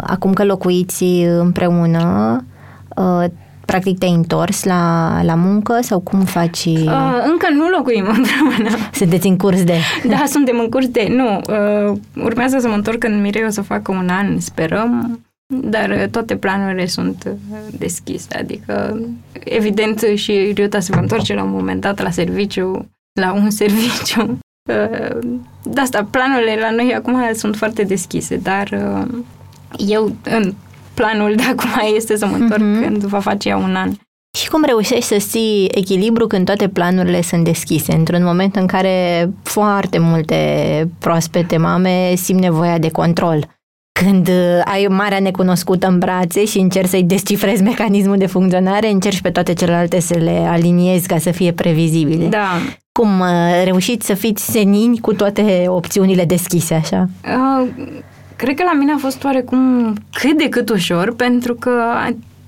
acum 0.00 0.32
că 0.32 0.44
locuiți 0.44 1.04
împreună, 1.38 2.36
uh, 2.96 3.24
practic 3.70 3.98
te-ai 3.98 4.12
întors 4.12 4.64
la, 4.64 5.12
la 5.22 5.34
muncă 5.34 5.78
sau 5.80 6.00
cum 6.00 6.20
faci? 6.20 6.64
Uh, 6.64 7.24
încă 7.30 7.48
nu 7.52 7.68
locuim 7.68 8.04
împreună. 8.16 8.76
Sunteți 8.92 9.26
în 9.26 9.36
curs 9.36 9.64
de... 9.64 9.74
Da, 10.08 10.22
suntem 10.26 10.58
în 10.58 10.68
curs 10.68 10.86
de... 10.86 11.06
Nu, 11.10 11.36
uh, 11.36 11.98
urmează 12.22 12.58
să 12.58 12.68
mă 12.68 12.74
întorc 12.74 13.04
în 13.04 13.20
Mirei, 13.20 13.44
o 13.44 13.50
să 13.50 13.60
facă 13.62 13.92
un 13.92 14.08
an, 14.08 14.40
sperăm, 14.40 15.20
dar 15.54 15.90
uh, 15.90 16.08
toate 16.10 16.36
planurile 16.36 16.86
sunt 16.86 17.24
uh, 17.26 17.58
deschise, 17.78 18.36
adică 18.38 19.00
evident 19.32 20.04
și 20.14 20.52
Riuta 20.54 20.80
se 20.80 20.92
va 20.94 21.00
întoarce 21.00 21.34
la 21.34 21.42
un 21.42 21.50
moment 21.50 21.80
dat 21.80 22.02
la 22.02 22.10
serviciu, 22.10 22.90
la 23.20 23.32
un 23.32 23.50
serviciu. 23.62 24.38
Uh, 24.68 25.18
de 25.62 25.80
asta, 25.80 26.08
planurile 26.10 26.58
la 26.60 26.70
noi 26.70 26.94
acum 26.96 27.16
sunt 27.34 27.56
foarte 27.56 27.82
deschise, 27.82 28.36
dar 28.36 28.68
uh, 28.72 29.18
eu 29.76 30.12
în 30.24 30.54
planul 30.94 31.34
de 31.34 31.42
acum 31.42 31.68
este 31.96 32.16
să 32.16 32.26
mă 32.26 32.36
întorc 32.36 32.60
Mhm. 32.62 32.82
când 32.82 33.02
va 33.04 33.18
face 33.20 33.48
ea 33.48 33.56
un 33.56 33.74
an. 33.76 33.90
Și 34.38 34.48
cum 34.48 34.64
reușești 34.64 35.04
să 35.04 35.16
ții 35.18 35.68
echilibru 35.74 36.26
când 36.26 36.44
toate 36.44 36.68
planurile 36.68 37.22
sunt 37.22 37.44
deschise, 37.44 37.92
într-un 37.92 38.24
moment 38.24 38.56
în 38.56 38.66
care 38.66 39.28
foarte 39.42 39.98
multe 39.98 40.36
proaspete 40.98 41.56
mame 41.56 42.14
simt 42.14 42.40
nevoia 42.40 42.78
de 42.78 42.90
control? 42.90 43.57
Când 44.04 44.28
uh, 44.28 44.60
ai 44.64 44.86
marea 44.90 45.20
necunoscută 45.20 45.86
în 45.86 45.98
brațe 45.98 46.44
și 46.44 46.58
încerci 46.58 46.88
să-i 46.88 47.02
descifrezi 47.02 47.62
mecanismul 47.62 48.16
de 48.16 48.26
funcționare, 48.26 48.90
încerci 48.90 49.20
pe 49.20 49.30
toate 49.30 49.52
celelalte 49.52 50.00
să 50.00 50.14
le 50.18 50.46
aliniezi 50.48 51.06
ca 51.06 51.18
să 51.18 51.30
fie 51.30 51.52
previzibile. 51.52 52.26
Da, 52.26 52.48
Cum 52.92 53.20
uh, 53.20 53.62
reușiți 53.64 54.06
să 54.06 54.14
fiți 54.14 54.50
senini 54.50 54.98
cu 54.98 55.14
toate 55.14 55.64
opțiunile 55.68 56.24
deschise, 56.24 56.74
așa? 56.74 57.08
Uh, 57.24 57.68
cred 58.36 58.54
că 58.54 58.62
la 58.62 58.72
mine 58.72 58.92
a 58.92 58.98
fost 58.98 59.24
oarecum 59.24 59.94
cât 60.12 60.38
de 60.38 60.48
cât 60.48 60.68
ușor, 60.68 61.14
pentru 61.14 61.54
că 61.54 61.70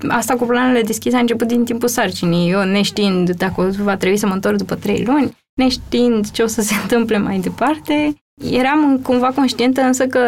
asta 0.09 0.35
cu 0.35 0.45
planurile 0.45 0.83
deschise 0.83 1.17
a 1.17 1.21
început 1.21 1.47
din 1.47 1.65
timpul 1.65 1.89
sarcinii. 1.89 2.51
Eu 2.51 2.63
neștiind 2.63 3.31
dacă 3.31 3.71
va 3.83 3.97
trebui 3.97 4.17
să 4.17 4.27
mă 4.27 4.35
întorc 4.35 4.57
după 4.57 4.75
trei 4.75 5.05
luni, 5.07 5.37
neștiind 5.55 6.31
ce 6.31 6.43
o 6.43 6.47
să 6.47 6.61
se 6.61 6.75
întâmple 6.83 7.19
mai 7.19 7.39
departe, 7.39 8.15
eram 8.51 9.01
cumva 9.03 9.27
conștientă 9.35 9.81
însă 9.81 10.07
că 10.07 10.21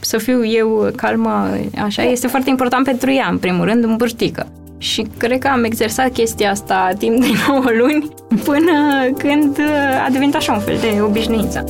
să 0.00 0.18
fiu 0.18 0.44
eu 0.44 0.90
calmă 0.96 1.50
așa 1.82 2.02
este 2.02 2.26
foarte 2.26 2.50
important 2.50 2.84
pentru 2.84 3.10
ea, 3.10 3.28
în 3.30 3.38
primul 3.38 3.64
rând, 3.64 3.84
în 3.84 3.96
burtică. 3.96 4.46
Și 4.78 5.06
cred 5.16 5.38
că 5.38 5.48
am 5.48 5.64
exersat 5.64 6.12
chestia 6.12 6.50
asta 6.50 6.90
timp 6.98 7.20
de 7.20 7.26
9 7.48 7.64
luni 7.78 8.08
până 8.44 9.04
când 9.18 9.60
a 10.06 10.10
devenit 10.10 10.34
așa 10.34 10.52
un 10.52 10.60
fel 10.60 10.76
de 10.80 11.00
obișnuință. 11.00 11.64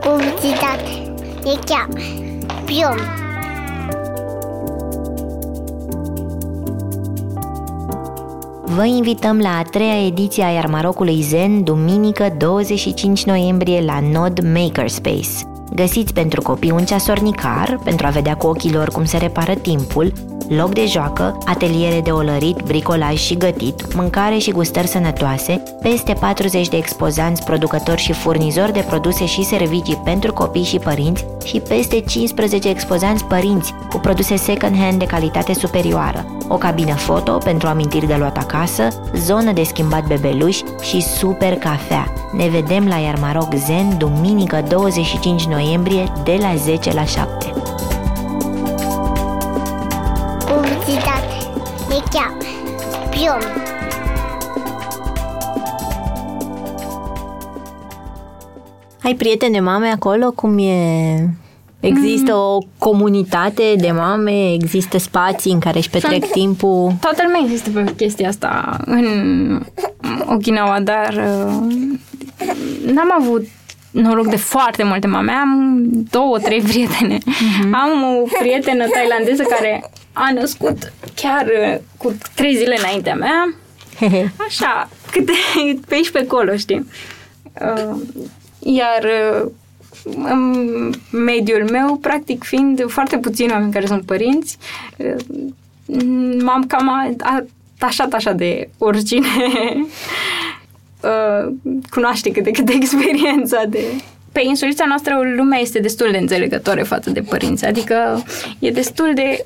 Publicitate. 0.00 0.90
E 1.44 1.58
cheamă. 1.66 1.92
Pion. 2.64 3.27
Vă 8.74 8.84
invităm 8.84 9.38
la 9.38 9.56
a 9.56 9.62
treia 9.62 10.06
ediție 10.06 10.44
a 10.44 10.50
Iarmarocului 10.50 11.22
Zen, 11.22 11.64
duminică 11.64 12.34
25 12.38 13.24
noiembrie 13.24 13.80
la 13.84 14.00
Nod 14.00 14.40
Makerspace. 14.54 15.28
Găsiți 15.74 16.12
pentru 16.12 16.42
copii 16.42 16.70
un 16.70 16.84
ceasornicar, 16.84 17.80
pentru 17.84 18.06
a 18.06 18.10
vedea 18.10 18.36
cu 18.36 18.46
ochii 18.46 18.72
lor 18.72 18.88
cum 18.88 19.04
se 19.04 19.16
repară 19.16 19.54
timpul, 19.54 20.12
loc 20.48 20.74
de 20.74 20.86
joacă, 20.86 21.38
ateliere 21.44 22.00
de 22.00 22.10
olărit, 22.10 22.56
bricolaj 22.64 23.16
și 23.16 23.36
gătit, 23.36 23.94
mâncare 23.94 24.38
și 24.38 24.50
gustări 24.50 24.86
sănătoase, 24.86 25.62
peste 25.82 26.12
40 26.12 26.68
de 26.68 26.76
expozanți, 26.76 27.44
producători 27.44 28.00
și 28.00 28.12
furnizori 28.12 28.72
de 28.72 28.84
produse 28.88 29.26
și 29.26 29.44
servicii 29.44 30.00
pentru 30.04 30.32
copii 30.32 30.64
și 30.64 30.78
părinți 30.78 31.26
și 31.44 31.60
peste 31.60 32.00
15 32.00 32.68
expozanți 32.68 33.24
părinți 33.24 33.74
cu 33.90 33.98
produse 33.98 34.36
second-hand 34.36 34.98
de 34.98 35.04
calitate 35.04 35.54
superioară, 35.54 36.26
o 36.48 36.54
cabină 36.54 36.94
foto 36.94 37.32
pentru 37.32 37.68
amintiri 37.68 38.06
de 38.06 38.14
luat 38.18 38.36
acasă, 38.36 38.88
zonă 39.14 39.52
de 39.52 39.62
schimbat 39.62 40.06
bebeluși 40.06 40.62
și 40.80 41.00
super 41.00 41.54
cafea. 41.54 42.12
Ne 42.32 42.48
vedem 42.48 42.86
la 42.86 42.96
Iarmaroc 42.96 43.54
Zen 43.54 43.98
duminică 43.98 44.64
25 44.68 45.44
noiembrie 45.44 46.12
de 46.24 46.38
la 46.40 46.54
10 46.56 46.92
la 46.92 47.04
7. 47.04 47.52
Publicitate. 50.88 51.34
E 51.90 52.02
cheamă. 52.12 52.36
Pion. 53.10 53.40
Ai 59.02 59.14
prietene 59.14 59.60
mame 59.60 59.86
acolo? 59.86 60.30
Cum 60.30 60.58
e? 60.58 61.36
Există 61.80 62.34
o 62.34 62.58
comunitate 62.78 63.74
de 63.78 63.90
mame? 63.90 64.52
Există 64.52 64.98
spații 64.98 65.52
în 65.52 65.58
care 65.58 65.78
își 65.78 65.90
petrec 65.90 66.20
Sunt- 66.20 66.30
timpul? 66.32 66.92
Toată 67.00 67.22
lumea 67.24 67.40
există 67.44 67.70
pe 67.70 67.94
chestia 67.96 68.28
asta 68.28 68.76
în 68.84 69.06
Okinawa, 70.26 70.80
dar 70.80 71.08
uh, 71.08 71.76
n-am 72.92 73.12
avut 73.20 73.46
noroc 73.90 74.26
de 74.26 74.36
foarte 74.36 74.82
multe 74.82 75.06
mame. 75.06 75.32
Am 75.32 75.82
două, 76.10 76.38
trei 76.38 76.60
prietene. 76.60 77.18
Am 77.72 78.02
o 78.02 78.22
prietenă 78.40 78.84
tailandeză 78.86 79.42
care 79.42 79.90
a 80.18 80.32
născut 80.32 80.92
chiar 81.14 81.46
uh, 81.46 81.78
cu 81.96 82.14
trei 82.34 82.56
zile 82.56 82.76
înaintea 82.78 83.14
mea. 83.14 83.54
Așa, 84.48 84.88
câte 85.10 85.32
pe 85.88 85.94
aici 85.94 86.10
pe 86.10 86.18
acolo, 86.18 86.56
știi? 86.56 86.88
Uh, 87.60 87.96
Iar 88.58 89.04
uh, 89.04 89.50
în 90.24 90.92
mediul 91.10 91.68
meu, 91.70 91.96
practic 91.96 92.44
fiind 92.44 92.84
foarte 92.86 93.18
puțini 93.18 93.52
oameni 93.52 93.72
care 93.72 93.86
sunt 93.86 94.02
părinți, 94.02 94.58
uh, 94.96 95.14
m-am 96.42 96.64
cam 96.66 97.16
atașat 97.76 98.12
așa 98.12 98.32
de 98.32 98.68
oricine 98.78 99.26
uh, 101.02 101.52
cunoaște 101.90 102.30
cât 102.30 102.44
de 102.44 102.50
cât 102.50 102.68
experiența 102.68 103.64
de... 103.68 103.80
Pe 104.32 104.40
insulița 104.44 104.84
noastră 104.86 105.20
lumea 105.36 105.58
este 105.58 105.78
destul 105.78 106.08
de 106.10 106.18
înțelegătoare 106.18 106.82
față 106.82 107.10
de 107.10 107.20
părinți, 107.20 107.64
adică 107.64 108.24
e 108.58 108.70
destul 108.70 109.12
de 109.14 109.44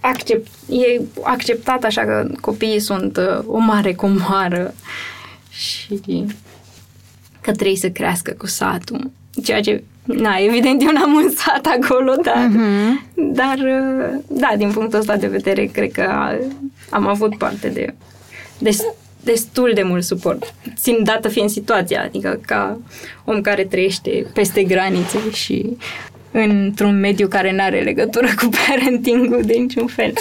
accept, 0.00 0.48
e 0.68 1.00
acceptat 1.22 1.84
așa 1.84 2.02
că 2.04 2.28
copiii 2.40 2.80
sunt 2.80 3.16
uh, 3.16 3.44
o 3.46 3.58
mare 3.58 3.94
comoară 3.94 4.74
și 5.50 6.00
că 7.40 7.52
trebuie 7.52 7.76
să 7.76 7.90
crească 7.90 8.32
cu 8.38 8.46
satul. 8.46 9.10
Ceea 9.44 9.60
ce, 9.60 9.82
na, 10.04 10.36
evident 10.36 10.82
eu 10.82 10.92
n-am 10.92 11.12
un 11.14 11.30
sat 11.36 11.66
acolo, 11.78 12.14
dar, 12.22 12.46
Mhm. 12.50 13.02
dar 13.16 13.56
uh, 13.58 14.18
da, 14.28 14.52
din 14.56 14.70
punctul 14.72 14.98
ăsta 14.98 15.16
de 15.16 15.26
vedere, 15.26 15.64
cred 15.64 15.92
că 15.92 16.36
am 16.90 17.06
avut 17.06 17.36
parte 17.38 17.68
de, 17.68 17.94
de 18.58 18.70
destul 19.22 19.70
de 19.74 19.82
mult 19.82 20.04
suport, 20.04 20.54
țin 20.76 21.04
dată 21.04 21.28
fiind 21.28 21.50
situația, 21.50 22.02
adică 22.02 22.40
ca 22.46 22.78
om 23.24 23.40
care 23.40 23.64
trăiește 23.64 24.26
peste 24.34 24.62
granițe 24.62 25.18
și 25.32 25.76
într-un 26.44 27.00
mediu 27.00 27.28
care 27.28 27.52
nu 27.52 27.62
are 27.62 27.80
legătură 27.80 28.26
cu 28.26 28.48
parenting-ul 28.66 29.42
de 29.44 29.54
niciun 29.54 29.86
fel. 29.86 30.12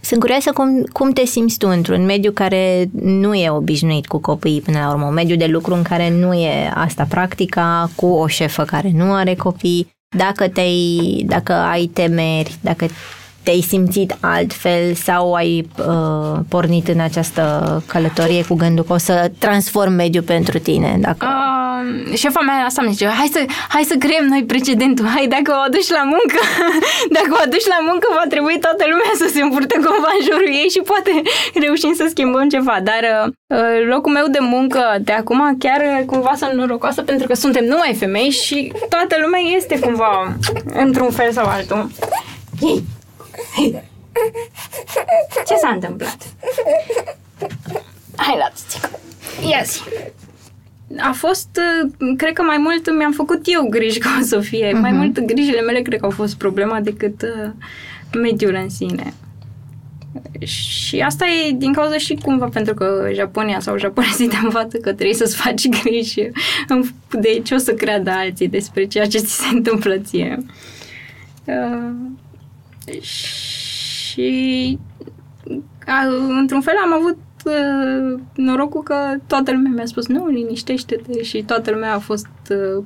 Sunt 0.00 0.20
curioasă 0.20 0.52
cum, 0.52 0.82
cum 0.92 1.10
te 1.10 1.24
simți 1.24 1.58
tu 1.58 1.68
într-un 1.68 2.04
mediu 2.04 2.30
care 2.30 2.88
nu 3.02 3.34
e 3.34 3.50
obișnuit 3.50 4.06
cu 4.06 4.18
copiii 4.18 4.60
până 4.60 4.78
la 4.78 4.90
urmă, 4.90 5.06
un 5.06 5.14
mediu 5.14 5.36
de 5.36 5.46
lucru 5.46 5.74
în 5.74 5.82
care 5.82 6.10
nu 6.10 6.32
e 6.34 6.70
asta 6.74 7.06
practica, 7.08 7.90
cu 7.94 8.06
o 8.06 8.26
șefă 8.26 8.64
care 8.64 8.90
nu 8.94 9.12
are 9.12 9.34
copii, 9.34 9.90
dacă, 10.16 10.48
te-ai, 10.48 11.24
dacă 11.26 11.52
ai 11.52 11.86
temeri, 11.86 12.54
dacă 12.60 12.86
te-ai 13.42 13.60
simțit 13.60 14.16
altfel 14.20 14.94
sau 14.94 15.32
ai 15.34 15.68
uh, 15.78 16.38
pornit 16.48 16.88
în 16.88 17.00
această 17.00 17.42
călătorie 17.86 18.44
cu 18.44 18.54
gândul 18.54 18.84
că 18.84 18.92
o 18.92 18.98
să 18.98 19.30
transform 19.38 19.92
mediul 19.92 20.22
pentru 20.22 20.58
tine. 20.58 20.96
Dacă... 21.00 21.26
Uh, 21.26 22.16
șefa 22.16 22.40
mea 22.40 22.64
asta 22.64 22.82
îmi 22.82 22.92
zice, 22.92 23.06
hai 23.06 23.30
să, 23.32 23.44
hai 23.68 23.82
să 23.82 23.94
creăm 23.98 24.24
noi 24.24 24.44
precedentul, 24.44 25.06
hai 25.06 25.26
dacă 25.26 25.50
o 25.56 25.60
aduci 25.66 25.90
la 25.98 26.02
muncă, 26.14 26.40
dacă 27.16 27.30
o 27.30 27.40
aduci 27.46 27.72
la 27.74 27.80
muncă 27.88 28.06
va 28.18 28.24
trebui 28.28 28.58
toată 28.66 28.84
lumea 28.90 29.12
să 29.22 29.26
se 29.34 29.40
împurte 29.42 29.74
cumva 29.74 30.10
în 30.18 30.24
jurul 30.28 30.50
ei 30.62 30.68
și 30.74 30.80
poate 30.92 31.12
reușim 31.64 31.92
să 32.00 32.06
schimbăm 32.08 32.48
ceva, 32.48 32.76
dar 32.90 33.02
uh, 33.14 33.86
locul 33.92 34.12
meu 34.12 34.26
de 34.36 34.38
muncă 34.40 34.82
de 35.00 35.12
acum 35.12 35.40
chiar 35.58 35.80
uh, 35.80 36.04
cumva 36.06 36.32
sunt 36.36 36.52
norocoasă 36.52 37.02
pentru 37.02 37.26
că 37.26 37.34
suntem 37.34 37.64
numai 37.64 37.96
femei 37.98 38.30
și 38.30 38.72
toată 38.88 39.14
lumea 39.22 39.42
este 39.56 39.78
cumva 39.78 40.36
într-un 40.84 41.10
fel 41.10 41.32
sau 41.32 41.46
altul. 41.46 41.90
Ei, 42.60 42.68
Hei. 42.68 42.82
Ce 45.46 45.56
s-a 45.60 45.68
întâmplat? 45.68 46.16
Hai, 48.16 48.36
lasă-ți. 48.38 48.80
Ia 49.50 49.62
zi. 49.64 49.80
a 50.98 51.12
fost, 51.12 51.48
uh, 51.58 52.14
cred 52.16 52.32
că 52.32 52.42
mai 52.42 52.56
mult 52.58 52.96
mi-am 52.96 53.12
făcut 53.12 53.40
eu 53.44 53.66
griji 53.68 53.98
ca 53.98 54.18
o 54.20 54.24
să 54.24 54.40
fie. 54.40 54.68
Uh-huh. 54.68 54.80
Mai 54.80 54.92
mult 54.92 55.20
grijile 55.20 55.60
mele 55.60 55.82
cred 55.82 55.98
că 55.98 56.04
au 56.04 56.10
fost 56.10 56.36
problema 56.36 56.80
decât 56.80 57.22
uh, 57.22 57.50
mediul 58.20 58.54
în 58.62 58.68
sine. 58.68 59.14
Și 60.44 61.00
asta 61.00 61.24
e 61.26 61.52
din 61.52 61.72
cauza 61.72 61.98
și 61.98 62.14
cumva 62.14 62.46
pentru 62.46 62.74
că 62.74 63.10
Japonia 63.14 63.60
sau 63.60 63.78
japonezii 63.78 64.28
te 64.28 64.36
învață 64.42 64.76
că 64.76 64.92
trebuie 64.92 65.14
să-ți 65.14 65.36
faci 65.36 65.68
griji 65.68 66.30
de 67.10 67.40
ce 67.44 67.54
o 67.54 67.58
să 67.58 67.74
creadă 67.74 68.10
alții 68.10 68.48
despre 68.48 68.86
ceea 68.86 69.06
ce 69.06 69.18
ți 69.18 69.40
se 69.40 69.54
întâmplă 69.54 69.98
ție. 69.98 70.38
Uh, 71.44 71.92
și 73.00 74.78
uh, 75.46 76.26
într-un 76.38 76.60
fel 76.60 76.74
am 76.84 76.92
avut 76.92 77.18
uh, 77.44 78.20
norocul 78.34 78.82
că 78.82 78.94
toată 79.26 79.52
lumea 79.52 79.70
mi-a 79.74 79.86
spus 79.86 80.06
nu, 80.06 80.26
liniștește-te 80.26 81.22
și 81.22 81.42
toată 81.42 81.70
lumea 81.70 81.94
a 81.94 81.98
fost 81.98 82.28
uh, 82.50 82.84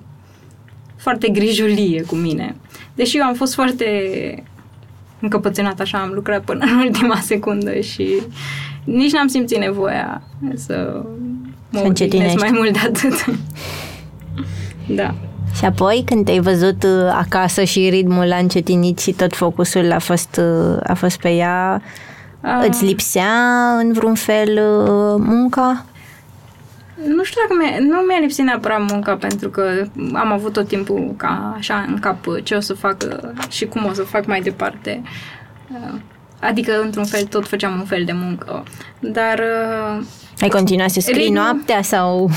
foarte 0.97 1.29
grijulie 1.29 2.03
cu 2.03 2.15
mine. 2.15 2.57
Deși 2.95 3.17
eu 3.17 3.25
am 3.25 3.35
fost 3.35 3.55
foarte 3.55 3.85
încăpățânat 5.21 5.81
așa, 5.81 5.99
am 5.99 6.11
lucrat 6.13 6.45
până 6.45 6.65
în 6.65 6.79
ultima 6.87 7.21
secundă 7.21 7.81
și 7.81 8.23
nici 8.85 9.13
n-am 9.13 9.27
simțit 9.27 9.59
nevoia 9.59 10.23
să 10.55 11.03
mă 11.71 11.81
odihnesc 11.87 12.39
mai 12.39 12.51
mult 12.53 12.73
de 12.73 12.79
atât. 12.79 13.25
da. 15.01 15.15
Și 15.57 15.65
apoi, 15.65 16.03
când 16.07 16.25
te-ai 16.25 16.41
văzut 16.41 16.83
uh, 16.83 17.11
acasă 17.13 17.65
și 17.65 17.89
ritmul 17.89 18.33
a 18.33 18.37
încetinit 18.37 18.99
și 18.99 19.13
tot 19.13 19.35
focusul 19.35 19.93
a 19.93 19.99
fost, 19.99 20.41
uh, 20.41 20.79
a 20.83 20.95
fost 20.95 21.21
pe 21.21 21.29
ea, 21.29 21.83
a... 22.41 22.65
îți 22.65 22.85
lipsea 22.85 23.33
în 23.79 23.93
vreun 23.93 24.15
fel 24.15 24.49
uh, 24.49 25.15
munca? 25.19 25.85
Nu 27.07 27.25
știu 27.25 27.41
dacă 27.49 27.63
mi-a, 27.63 27.79
nu 27.79 28.01
mi-a 28.01 28.19
lipsit 28.21 28.45
neapărat 28.45 28.91
munca 28.91 29.17
pentru 29.17 29.49
că 29.49 29.87
am 30.13 30.33
avut 30.33 30.53
tot 30.53 30.69
timpul 30.69 31.15
ca 31.17 31.55
așa 31.59 31.85
în 31.89 31.99
cap 31.99 32.25
ce 32.43 32.55
o 32.55 32.61
să 32.61 32.75
fac 32.75 32.97
și 33.49 33.67
cum 33.67 33.85
o 33.85 33.93
să 33.93 34.03
fac 34.03 34.27
mai 34.27 34.41
departe. 34.41 35.03
Adică, 36.41 36.81
într-un 36.83 37.05
fel, 37.05 37.25
tot 37.25 37.49
făceam 37.49 37.79
un 37.79 37.85
fel 37.85 38.05
de 38.05 38.13
muncă. 38.13 38.63
Dar... 38.99 39.43
Ai 40.41 40.49
continuat 40.49 40.91
să 40.91 41.01
scrii 41.01 41.23
ritm... 41.23 41.35
noaptea 41.35 41.83
sau... 41.83 42.31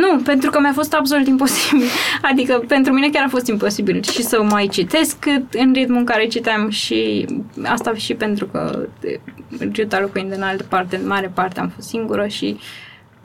Nu, 0.00 0.18
pentru 0.24 0.50
că 0.50 0.60
mi-a 0.60 0.72
fost 0.72 0.94
absolut 0.94 1.26
imposibil. 1.26 1.86
Adică 2.30 2.64
pentru 2.68 2.92
mine 2.92 3.08
chiar 3.08 3.24
a 3.24 3.28
fost 3.28 3.46
imposibil 3.46 4.02
și 4.02 4.22
să 4.22 4.42
mai 4.42 4.68
citesc 4.70 5.16
în 5.52 5.72
ritmul 5.72 5.98
în 5.98 6.04
care 6.04 6.26
citeam 6.26 6.68
și 6.68 7.26
asta 7.64 7.94
și 7.94 8.14
pentru 8.14 8.46
că 8.46 8.86
Giuta 9.66 10.00
locuind 10.00 10.32
în 10.32 10.42
altă 10.42 10.64
parte, 10.68 10.96
în 10.96 11.06
mare 11.06 11.30
parte 11.34 11.60
am 11.60 11.68
fost 11.68 11.88
singură 11.88 12.26
și 12.26 12.58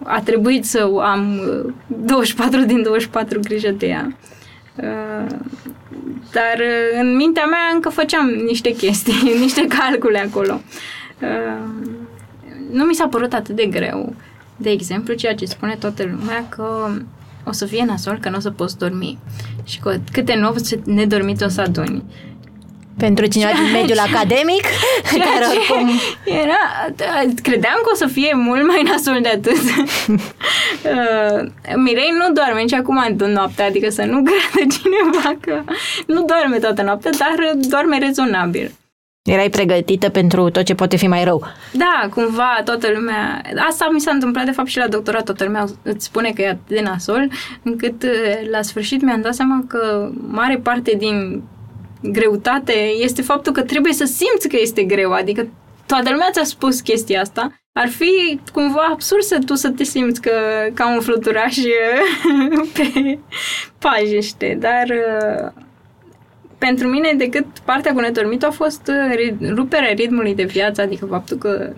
a 0.04 0.22
trebuit 0.22 0.66
să 0.66 0.92
am 1.02 1.42
24 1.88 2.60
uh, 2.60 2.66
din 2.66 2.84
24 2.84 3.40
grijă 3.40 3.72
de 3.72 3.88
ea. 3.88 4.18
Uh, 4.76 5.36
dar 6.32 6.58
uh, 6.60 7.00
în 7.00 7.16
mintea 7.16 7.46
mea 7.46 7.72
încă 7.74 7.90
făceam 7.90 8.28
niște 8.30 8.76
chestii, 8.76 9.34
niște 9.46 9.68
calcule 9.68 10.20
acolo. 10.20 10.62
Nu 12.72 12.84
mi 12.84 12.94
s-a 12.94 13.08
părut 13.08 13.34
atât 13.34 13.56
de 13.56 13.66
greu 13.66 14.16
de 14.64 14.70
exemplu, 14.70 15.14
ceea 15.14 15.36
ce 15.36 15.46
spune 15.46 15.76
toată 15.80 16.04
lumea 16.04 16.46
că 16.50 16.90
o 17.44 17.52
să 17.52 17.66
fie 17.66 17.84
nasol, 17.86 18.18
că 18.22 18.30
nu 18.30 18.38
o 18.38 18.40
să 18.40 18.52
poți 18.52 18.78
dormi 18.78 19.18
și 19.64 19.80
că 19.80 19.96
câte 20.12 20.36
nopți 20.36 20.80
nedormit 20.86 21.42
o 21.42 21.48
să 21.48 21.62
aduni. 21.62 22.04
Pentru 22.98 23.26
cineva 23.26 23.52
din 23.52 23.72
mediul 23.72 24.00
academic, 24.00 24.64
care 25.32 25.46
oricum... 25.52 25.90
Era, 26.26 26.62
credeam 27.42 27.80
că 27.84 27.90
o 27.94 27.96
să 27.96 28.08
fie 28.08 28.34
mult 28.36 28.68
mai 28.68 28.82
nasol 28.82 29.20
de 29.22 29.28
atât. 29.28 29.62
uh, 30.94 31.52
Mirei 31.76 32.14
nu 32.18 32.34
doarme 32.34 32.62
nici 32.62 32.74
acum 32.74 33.06
în 33.18 33.32
noaptea, 33.32 33.66
adică 33.66 33.90
să 33.90 34.04
nu 34.04 34.24
creadă 34.28 34.74
cineva 34.74 35.38
că 35.40 35.74
nu 36.08 36.26
doarme 36.26 36.58
toată 36.58 36.82
noaptea, 36.82 37.12
dar 37.18 37.54
doarme 37.56 37.98
rezonabil. 37.98 38.72
Erai 39.24 39.50
pregătită 39.50 40.10
pentru 40.10 40.50
tot 40.50 40.64
ce 40.64 40.76
poate 40.76 40.96
fi 40.96 41.08
mai 41.08 41.24
rău. 41.24 41.44
Da, 41.72 42.10
cumva 42.10 42.62
toată 42.66 42.88
lumea... 42.96 43.42
Asta 43.70 43.90
mi 43.92 44.00
s-a 44.00 44.12
întâmplat 44.12 44.46
de 44.46 44.52
fapt 44.52 44.68
și 44.68 44.78
la 44.78 44.88
doctorat. 44.88 45.24
Toată 45.24 45.44
lumea 45.44 45.66
îți 45.82 46.06
spune 46.06 46.32
că 46.32 46.42
e 46.42 46.50
atât 46.50 46.68
de 46.68 46.82
nasol, 46.82 47.32
încât 47.64 48.04
uh, 48.04 48.50
la 48.50 48.62
sfârșit 48.62 49.02
mi-am 49.02 49.22
dat 49.22 49.34
seama 49.34 49.64
că 49.68 50.10
mare 50.28 50.58
parte 50.58 50.96
din 50.98 51.44
greutate 52.02 52.74
este 53.00 53.22
faptul 53.22 53.54
că 53.54 53.62
trebuie 53.62 53.94
să 53.94 54.06
simți 54.06 54.48
că 54.48 54.58
este 54.60 54.84
greu. 54.84 55.12
Adică 55.12 55.48
toată 55.86 56.10
lumea 56.10 56.30
ți-a 56.32 56.44
spus 56.44 56.80
chestia 56.80 57.22
asta. 57.22 57.52
Ar 57.74 57.88
fi 57.88 58.40
cumva 58.54 58.88
absurd 58.92 59.24
să 59.24 59.40
tu 59.46 59.56
să 59.56 59.70
te 59.70 59.84
simți 59.84 60.22
că 60.22 60.32
ca 60.74 60.94
un 60.94 61.00
fluturaș 61.00 61.58
pe 62.74 63.20
pajește, 63.80 64.58
dar 64.60 64.86
uh, 64.88 65.64
pentru 66.68 66.88
mine, 66.88 67.14
decât 67.18 67.46
partea 67.66 67.94
cu 67.94 68.00
nedormit, 68.00 68.44
a 68.44 68.52
fost 68.52 68.88
uh, 68.88 69.34
ruperea 69.56 69.94
ritmului 69.94 70.36
de 70.36 70.44
viață, 70.44 70.82
adică 70.82 71.06
faptul 71.06 71.38
că 71.38 71.74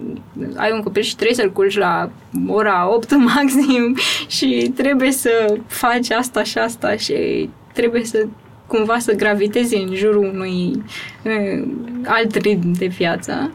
ai 0.56 0.72
un 0.72 0.82
copil 0.82 1.02
și 1.02 1.16
trebuie 1.16 1.36
să-l 1.36 1.52
culci 1.52 1.78
la 1.78 2.10
ora 2.48 2.94
8 2.94 3.12
maxim 3.36 3.98
și 4.28 4.72
trebuie 4.76 5.12
să 5.12 5.56
faci 5.68 6.10
asta 6.10 6.44
și 6.44 6.58
asta 6.58 6.96
și 6.96 7.50
trebuie 7.74 8.04
să 8.04 8.28
cumva 8.68 9.00
să 9.00 9.16
gravitezi 9.16 9.76
în 9.76 9.96
jurul 9.96 10.32
unui 10.34 10.84
uh, 11.24 11.68
alt 12.06 12.36
ritm 12.36 12.72
de 12.72 12.86
viață. 12.86 13.52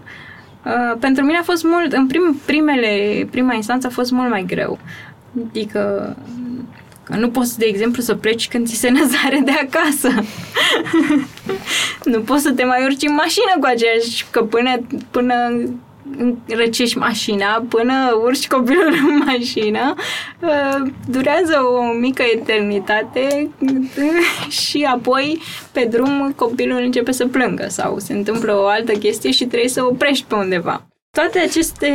Uh, 0.65 0.97
pentru 1.01 1.25
mine 1.25 1.39
a 1.39 1.43
fost 1.43 1.65
mult, 1.65 1.93
în 1.93 2.07
prim, 2.07 2.41
primele, 2.47 3.27
prima 3.31 3.55
instanță 3.55 3.87
a 3.87 3.91
fost 3.91 4.11
mult 4.11 4.31
mai 4.31 4.45
greu. 4.47 4.79
Adică 5.49 6.17
nu 7.17 7.31
poți, 7.31 7.59
de 7.59 7.65
exemplu, 7.65 8.03
să 8.03 8.15
pleci 8.15 8.49
când 8.49 8.67
ți 8.67 8.75
se 8.75 8.89
năzare 8.91 9.41
de 9.45 9.51
acasă. 9.51 10.25
nu 12.05 12.21
poți 12.21 12.43
să 12.43 12.53
te 12.53 12.65
mai 12.65 12.85
urci 12.85 13.07
în 13.07 13.15
mașină 13.15 13.53
cu 13.61 13.67
aceeași, 13.67 14.27
că 14.31 14.43
până, 14.43 14.71
până 15.11 15.35
răcești 16.47 16.99
mașina, 16.99 17.65
până 17.69 18.21
urci 18.23 18.49
copilul 18.49 18.93
în 19.09 19.23
mașină, 19.27 19.95
uh, 20.41 20.91
durează 21.09 21.59
o 21.79 21.93
mică 21.93 22.23
eternitate 22.33 23.51
și 24.49 24.89
apoi 24.95 25.41
pe 25.73 25.89
drum 25.91 26.33
copilul 26.37 26.81
începe 26.83 27.13
să 27.13 27.27
plângă 27.27 27.67
sau 27.69 27.99
se 27.99 28.13
întâmplă 28.13 28.57
o 28.57 28.67
altă 28.67 28.93
chestie 28.93 29.31
și 29.31 29.45
trebuie 29.45 29.69
să 29.69 29.85
oprești 29.85 30.25
pe 30.29 30.35
undeva. 30.35 30.90
Toate 31.13 31.39
aceste 31.39 31.89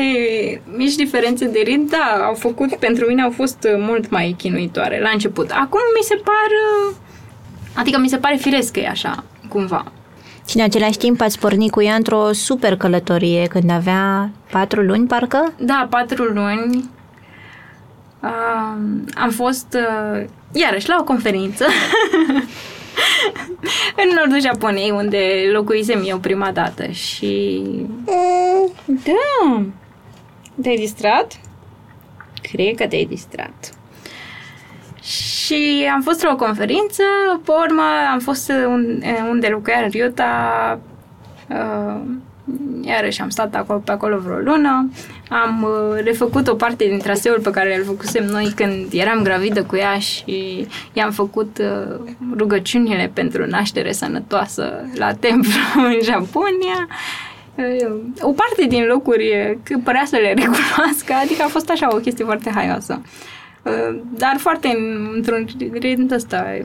mici 0.75 0.95
diferențe 0.95 1.45
de 1.45 1.59
ritm, 1.63 1.89
da, 1.89 2.25
au 2.25 2.33
făcut, 2.33 2.75
pentru 2.75 3.05
mine 3.05 3.21
au 3.21 3.31
fost 3.31 3.67
mult 3.77 4.09
mai 4.09 4.35
chinuitoare 4.37 4.99
la 5.01 5.09
început. 5.09 5.51
Acum 5.51 5.79
mi 5.97 6.03
se 6.03 6.15
par, 6.15 6.49
adică 7.73 7.99
mi 7.99 8.09
se 8.09 8.17
pare 8.17 8.35
firesc 8.35 8.71
că 8.71 8.79
e 8.79 8.87
așa, 8.87 9.23
cumva. 9.49 9.91
Și 10.47 10.57
în 10.57 10.63
același 10.63 10.97
timp 10.97 11.21
ați 11.21 11.39
pornit 11.39 11.71
cu 11.71 11.81
ea 11.81 11.95
într-o 11.95 12.31
super 12.31 12.75
călătorie 12.77 13.47
când 13.47 13.69
avea 13.71 14.29
patru 14.51 14.81
luni, 14.81 15.07
parcă? 15.07 15.53
Da, 15.57 15.87
patru 15.89 16.23
luni. 16.23 16.89
Uh, 18.21 18.77
am 19.15 19.29
fost, 19.29 19.77
uh, 19.77 20.25
iarăși, 20.51 20.89
la 20.89 20.97
o 20.99 21.03
conferință 21.03 21.65
în 24.03 24.09
nordul 24.15 24.41
Japoniei, 24.41 24.91
unde 24.91 25.49
locuisem 25.53 26.03
eu 26.05 26.17
prima 26.17 26.51
dată 26.51 26.87
și... 26.87 27.61
Da! 28.85 29.63
Te-ai 30.61 30.75
distrat? 30.75 31.39
Cred 32.41 32.75
că 32.75 32.87
te-ai 32.87 33.05
distrat. 33.05 33.73
Și 35.01 35.87
am 35.93 36.01
fost 36.01 36.23
la 36.23 36.31
o 36.31 36.35
conferință, 36.35 37.03
pe 37.45 37.51
urmă 37.65 37.83
am 38.11 38.19
fost 38.19 38.51
unde 39.29 39.47
locuia 39.47 39.87
Ryota, 39.87 40.79
uh, 41.49 42.01
iarăși 42.81 43.21
am 43.21 43.29
stat 43.29 43.55
acolo, 43.55 43.79
pe 43.79 43.91
acolo 43.91 44.17
vreo 44.17 44.37
lună, 44.37 44.89
am 45.29 45.63
uh, 45.63 46.03
refăcut 46.03 46.47
o 46.47 46.55
parte 46.55 46.85
din 46.85 46.97
traseul 46.97 47.39
pe 47.39 47.49
care 47.49 47.77
îl 47.77 47.83
făcusem 47.83 48.25
noi 48.25 48.51
când 48.55 48.87
eram 48.91 49.23
gravidă 49.23 49.63
cu 49.63 49.75
ea 49.75 49.99
și 49.99 50.67
i-am 50.93 51.11
făcut 51.11 51.57
uh, 51.57 52.13
rugăciunile 52.37 53.11
pentru 53.13 53.45
naștere 53.45 53.91
sănătoasă 53.91 54.85
la 54.95 55.13
templu 55.13 55.51
în 55.91 55.97
Japonia. 56.03 56.87
Uh, 57.55 57.95
o 58.21 58.31
parte 58.31 58.65
din 58.67 58.85
locuri 58.85 59.57
părea 59.83 60.03
să 60.05 60.15
le 60.15 60.33
recunoască, 60.33 61.13
adică 61.23 61.43
a 61.43 61.47
fost 61.47 61.69
așa 61.69 61.95
o 61.95 61.97
chestie 61.97 62.25
foarte 62.25 62.49
haioasă. 62.49 63.01
Dar 64.17 64.35
foarte 64.37 64.77
într-un 65.15 65.47
ritm 65.71 66.13
ăsta 66.13 66.57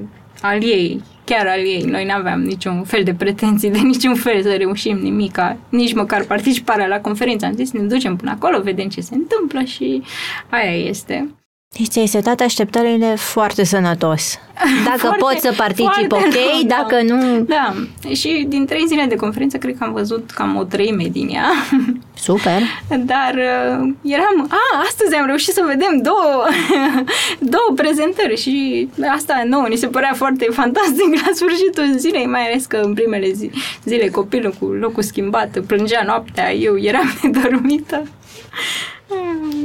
al 0.43 0.63
ei, 0.63 1.03
chiar 1.25 1.47
al 1.47 1.59
ei. 1.59 1.83
Noi 1.83 2.05
nu 2.05 2.13
aveam 2.13 2.43
niciun 2.43 2.85
fel 2.85 3.03
de 3.05 3.15
pretenții 3.15 3.71
de 3.71 3.79
niciun 3.79 4.15
fel 4.15 4.43
să 4.43 4.55
reușim 4.55 4.99
nimica, 4.99 5.57
nici 5.69 5.95
măcar 5.95 6.25
participarea 6.25 6.87
la 6.87 7.01
conferință. 7.01 7.47
Am 7.47 7.55
zis, 7.55 7.73
ne 7.73 7.81
ducem 7.81 8.17
până 8.17 8.31
acolo, 8.31 8.61
vedem 8.61 8.89
ce 8.89 9.01
se 9.01 9.15
întâmplă 9.15 9.63
și 9.63 10.03
aia 10.49 10.89
este. 10.89 11.29
Deci 11.79 11.87
ți-ai 11.89 12.07
setat 12.07 12.41
așteptările 12.41 13.15
foarte 13.17 13.65
sănătos. 13.65 14.39
Dacă 14.89 14.99
Foarte- 14.99 15.19
poți 15.19 15.41
să 15.41 15.53
participi, 15.57 16.07
foarte 16.09 16.27
ok, 16.27 16.33
rău, 16.33 16.63
da. 16.67 16.77
dacă 16.77 17.03
nu, 17.03 17.41
Da, 17.41 17.75
și 18.15 18.45
din 18.49 18.67
trei 18.67 18.85
zile 18.87 19.05
de 19.09 19.15
conferință 19.17 19.57
cred 19.57 19.77
că 19.79 19.85
am 19.85 19.93
văzut 19.93 20.31
cam 20.31 20.57
o 20.57 20.65
treime 20.65 21.05
din 21.13 21.29
ea. 21.29 21.51
super. 22.29 22.61
Dar 22.89 23.35
uh, 23.35 23.89
eram, 24.03 24.47
a, 24.51 24.81
astăzi 24.87 25.15
am 25.15 25.27
reușit 25.27 25.55
să 25.55 25.63
vedem 25.67 26.01
două, 26.03 26.45
două 27.55 27.73
prezentări 27.77 28.37
și 28.41 28.89
asta 29.13 29.43
nouă 29.47 29.67
ni 29.69 29.77
se 29.77 29.87
părea 29.87 30.13
foarte 30.15 30.47
fantastic 30.53 31.15
la 31.27 31.31
sfârșitul 31.35 31.99
zilei, 31.99 32.27
mai 32.27 32.47
ales 32.47 32.67
că 32.67 32.77
în 32.77 32.95
primele 32.95 33.33
zi, 33.33 33.51
zile 33.85 34.09
copilul 34.09 34.55
cu 34.59 34.65
locul 34.67 35.03
schimbat 35.03 35.59
plângea 35.67 36.03
noaptea, 36.07 36.53
eu 36.55 36.79
eram 36.79 37.13
nedormită. 37.23 38.03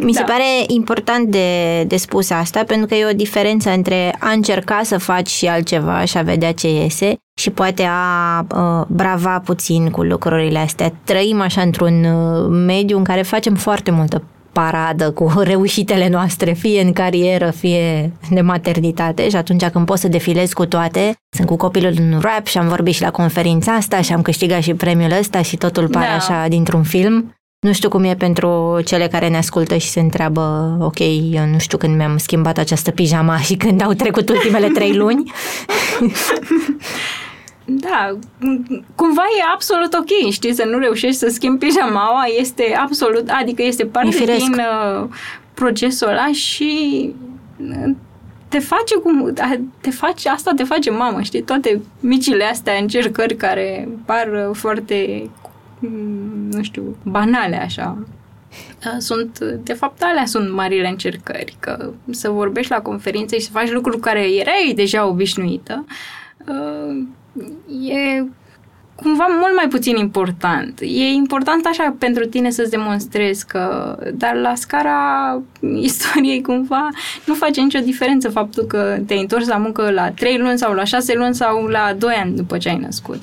Mi 0.06 0.14
se 0.14 0.20
Da. 0.20 0.26
pare 0.26 0.44
important 0.68 1.28
de, 1.28 1.84
de 1.84 1.98
spus 1.98 2.30
asta, 2.30 2.64
pentru 2.68 2.88
că 2.88 2.96
e 2.96 3.06
o 3.06 3.14
diferență 3.16 3.70
între 3.70 4.16
a 4.20 4.30
încerca 4.32 4.82
să 4.84 4.98
faci 4.98 5.28
și 5.28 5.46
altceva 5.48 6.06
și 6.06 6.18
a 6.18 6.22
vedea 6.22 6.52
ce 6.54 6.68
iese 6.70 7.16
și 7.40 7.50
poate 7.50 7.84
a 7.90 8.40
uh, 8.56 8.86
brava 8.88 9.42
puțin 9.46 9.90
cu 9.90 10.04
lucrurile 10.04 10.60
astea. 10.60 10.92
Trăim 11.04 11.42
așa 11.42 11.62
într-un 11.62 12.04
uh, 12.04 12.48
mediu 12.50 12.98
în 12.98 13.04
care 13.04 13.22
facem 13.22 13.56
foarte 13.56 13.92
multă 13.92 14.24
paradă 14.52 15.12
cu 15.12 15.32
reușitele 15.52 16.10
noastre, 16.10 16.52
fie 16.54 16.82
în 16.82 16.94
carieră, 16.94 17.50
fie 17.50 18.12
de 18.30 18.42
maternitate 18.42 19.30
și 19.30 19.36
atunci 19.36 19.66
când 19.66 19.86
poți 19.86 20.02
să 20.02 20.08
defilezi 20.08 20.54
cu 20.54 20.66
toate, 20.66 21.14
sunt 21.36 21.48
cu 21.48 21.56
copilul 21.56 21.94
în 21.98 22.20
rap 22.22 22.46
și 22.46 22.58
am 22.58 22.68
vorbit 22.68 22.94
și 22.94 23.02
la 23.02 23.12
conferința 23.12 23.74
asta 23.74 24.02
și 24.02 24.14
am 24.14 24.22
câștigat 24.22 24.62
și 24.62 24.74
premiul 24.74 25.12
ăsta 25.20 25.42
și 25.42 25.58
totul 25.58 25.88
pare 25.88 26.08
Da. 26.08 26.16
așa 26.16 26.48
dintr-un 26.48 26.84
film. 26.84 27.36
Nu 27.66 27.74
știu 27.74 27.90
cum 27.90 28.04
e 28.04 28.16
pentru 28.16 28.80
cele 28.86 29.08
care 29.08 29.28
ne 29.30 29.38
ascultă 29.38 29.78
și 29.78 29.88
se 29.88 30.00
întreabă, 30.00 30.78
ok, 30.82 31.00
eu 31.32 31.46
nu 31.52 31.58
știu 31.60 31.78
când 31.78 31.96
mi-am 31.96 32.18
schimbat 32.18 32.58
această 32.58 32.92
pijama 32.92 33.38
și 33.48 33.56
când 33.56 33.82
au 33.84 33.94
trecut 33.94 34.30
ultimele 34.30 34.68
trei 34.68 34.94
luni. 34.96 35.32
Da, 37.68 38.18
cumva 38.96 39.22
e 39.40 39.44
absolut 39.54 39.94
ok, 39.94 40.32
știi, 40.32 40.54
să 40.54 40.64
nu 40.72 40.78
reușești 40.78 41.16
să 41.18 41.28
schimbi 41.28 41.66
pijamaua, 41.66 42.24
este 42.40 42.76
absolut, 42.82 43.30
adică 43.30 43.64
este 43.64 43.84
E 43.84 43.86
parte 43.86 44.10
firesc. 44.12 44.38
din 44.40 44.54
uh, 44.54 45.08
procesul 45.54 46.08
ăla 46.08 46.30
și 46.34 47.12
uh, 47.60 47.92
te 48.48 48.60
face 48.60 48.96
cum, 49.04 49.34
a- 49.40 49.60
te 49.82 49.90
face, 49.90 50.30
asta 50.30 50.52
te 50.56 50.64
face 50.64 50.92
mamă, 50.92 51.22
știi, 51.22 51.42
toate 51.42 51.82
micile 52.00 52.44
astea 52.44 52.74
încercări 52.82 53.36
care 53.36 53.90
par 54.06 54.28
uh, 54.50 54.56
foarte, 54.56 55.24
mm, 55.24 55.32
nu 56.52 56.64
știu, 56.64 56.98
banale 57.04 57.56
așa. 57.56 57.98
Uh, 58.86 58.96
Sunt, 58.98 59.40
de 59.40 59.74
fapt, 59.74 60.04
alea 60.04 60.26
sunt 60.26 60.52
marile 60.52 60.88
încercări, 60.88 61.58
că 61.60 61.92
să 62.10 62.30
vorbești 62.30 62.72
la 62.72 62.82
conferințe 62.82 63.38
și 63.38 63.46
să 63.46 63.52
faci 63.52 63.72
lucruri 63.72 63.96
cu 63.96 64.02
care 64.02 64.34
erai 64.34 64.74
deja 64.76 65.08
obișnuită, 65.08 65.86
uh, 66.48 67.04
e 67.90 68.26
cumva 68.96 69.26
mult 69.30 69.56
mai 69.56 69.68
puțin 69.68 69.96
important. 69.96 70.80
E 70.82 71.04
important 71.04 71.66
așa 71.66 71.96
pentru 72.00 72.26
tine 72.26 72.50
să-ți 72.50 72.70
demonstrezi 72.70 73.48
că, 73.48 73.96
dar 74.14 74.36
la 74.36 74.56
scara 74.56 75.42
istoriei 75.76 76.42
cumva 76.42 76.90
nu 77.26 77.34
face 77.34 77.62
nicio 77.62 77.80
diferență 77.80 78.30
faptul 78.30 78.64
că 78.64 78.98
te-ai 79.08 79.22
întors 79.22 79.48
la 79.48 79.58
muncă 79.58 79.92
la 79.92 80.12
3 80.12 80.38
luni 80.38 80.58
sau 80.58 80.74
la 80.74 80.84
6 80.84 81.14
luni 81.16 81.36
sau 81.36 81.66
la 81.66 81.94
2 81.98 82.14
ani 82.14 82.36
după 82.36 82.58
ce 82.58 82.70
ai 82.70 82.78
născut. 82.78 83.22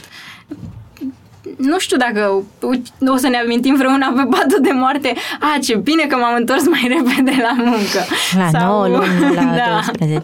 Nu 1.62 1.78
știu 1.78 1.96
dacă 1.96 2.42
o 3.06 3.16
să 3.16 3.28
ne 3.28 3.36
amintim 3.36 3.76
vreuna 3.76 4.12
pe 4.16 4.22
patul 4.30 4.58
de 4.62 4.70
moarte. 4.72 5.12
A, 5.40 5.58
ce 5.62 5.74
bine 5.76 6.04
că 6.04 6.16
m-am 6.16 6.34
întors 6.38 6.68
mai 6.68 6.86
repede 6.96 7.36
la 7.42 7.62
muncă. 7.64 8.00
La 8.52 8.66
9 8.66 8.86
luni, 8.88 9.18
nu 9.20 9.34
la 9.40 9.42
da. 9.42 9.80
12. 9.98 10.20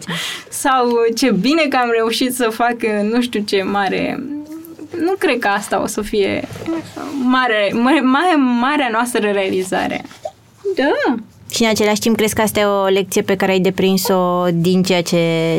Sau 0.49 0.87
ce 1.15 1.31
bine 1.31 1.61
că 1.69 1.77
am 1.81 1.89
reușit 1.95 2.33
să 2.35 2.49
fac 2.51 2.75
nu 3.11 3.21
știu 3.21 3.41
ce 3.45 3.63
mare... 3.63 4.23
Nu 5.05 5.13
cred 5.17 5.39
că 5.39 5.47
asta 5.47 5.81
o 5.81 5.87
să 5.87 6.01
fie 6.01 6.47
mare, 7.23 7.71
mare, 7.73 7.99
mare, 8.01 8.35
marea 8.59 8.89
noastră 8.91 9.29
realizare. 9.31 10.05
Da. 10.75 11.15
Și 11.51 11.63
în 11.63 11.69
același 11.69 11.99
timp, 11.99 12.15
crezi 12.15 12.35
că 12.35 12.41
asta 12.41 12.59
e 12.59 12.65
o 12.65 12.85
lecție 12.85 13.21
pe 13.21 13.35
care 13.35 13.51
ai 13.51 13.59
deprins-o 13.59 14.45
din 14.53 14.83
ceea 14.83 15.01
ce 15.01 15.17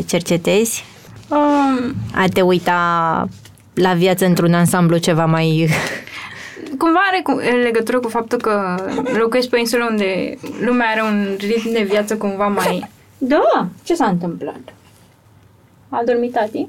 cercetezi? 0.09 0.85
Um, 1.29 1.95
A 2.15 2.25
te 2.33 2.41
uita 2.41 3.29
la 3.81 3.93
viață 3.93 4.25
într-un 4.25 4.55
ansamblu 4.55 4.97
ceva 4.97 5.27
mai... 5.27 5.69
cumva 6.79 7.01
are 7.11 7.21
cu, 7.23 7.33
legătură 7.63 7.99
cu 7.99 8.09
faptul 8.09 8.39
că 8.39 8.75
locuiesc 9.19 9.49
pe 9.49 9.57
o 9.57 9.59
insulă 9.59 9.87
unde 9.91 10.39
lumea 10.61 10.87
are 10.89 11.03
un 11.03 11.37
ritm 11.39 11.73
de 11.73 11.87
viață 11.89 12.17
cumva 12.17 12.47
mai... 12.47 12.89
Da! 13.19 13.69
Ce 13.85 13.95
s-a 13.95 14.07
întâmplat? 14.07 14.61
A 15.89 16.03
dormit 16.07 16.33
tati? 16.33 16.59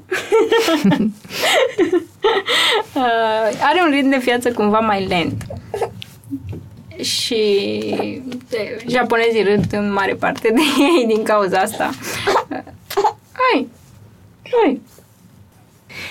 uh, 2.94 3.48
are 3.60 3.80
un 3.86 3.90
ritm 3.90 4.08
de 4.08 4.16
viață 4.16 4.52
cumva 4.52 4.78
mai 4.78 5.06
lent. 5.06 5.46
Și 6.96 7.40
de, 8.48 8.84
japonezii 8.88 9.42
râd 9.42 9.64
în 9.72 9.92
mare 9.92 10.14
parte 10.14 10.52
de 10.54 10.60
ei 10.78 11.06
din 11.14 11.22
cauza 11.22 11.58
asta. 11.58 11.90
Uh, 12.50 13.12
hai! 13.32 13.68
Hai! 14.50 14.80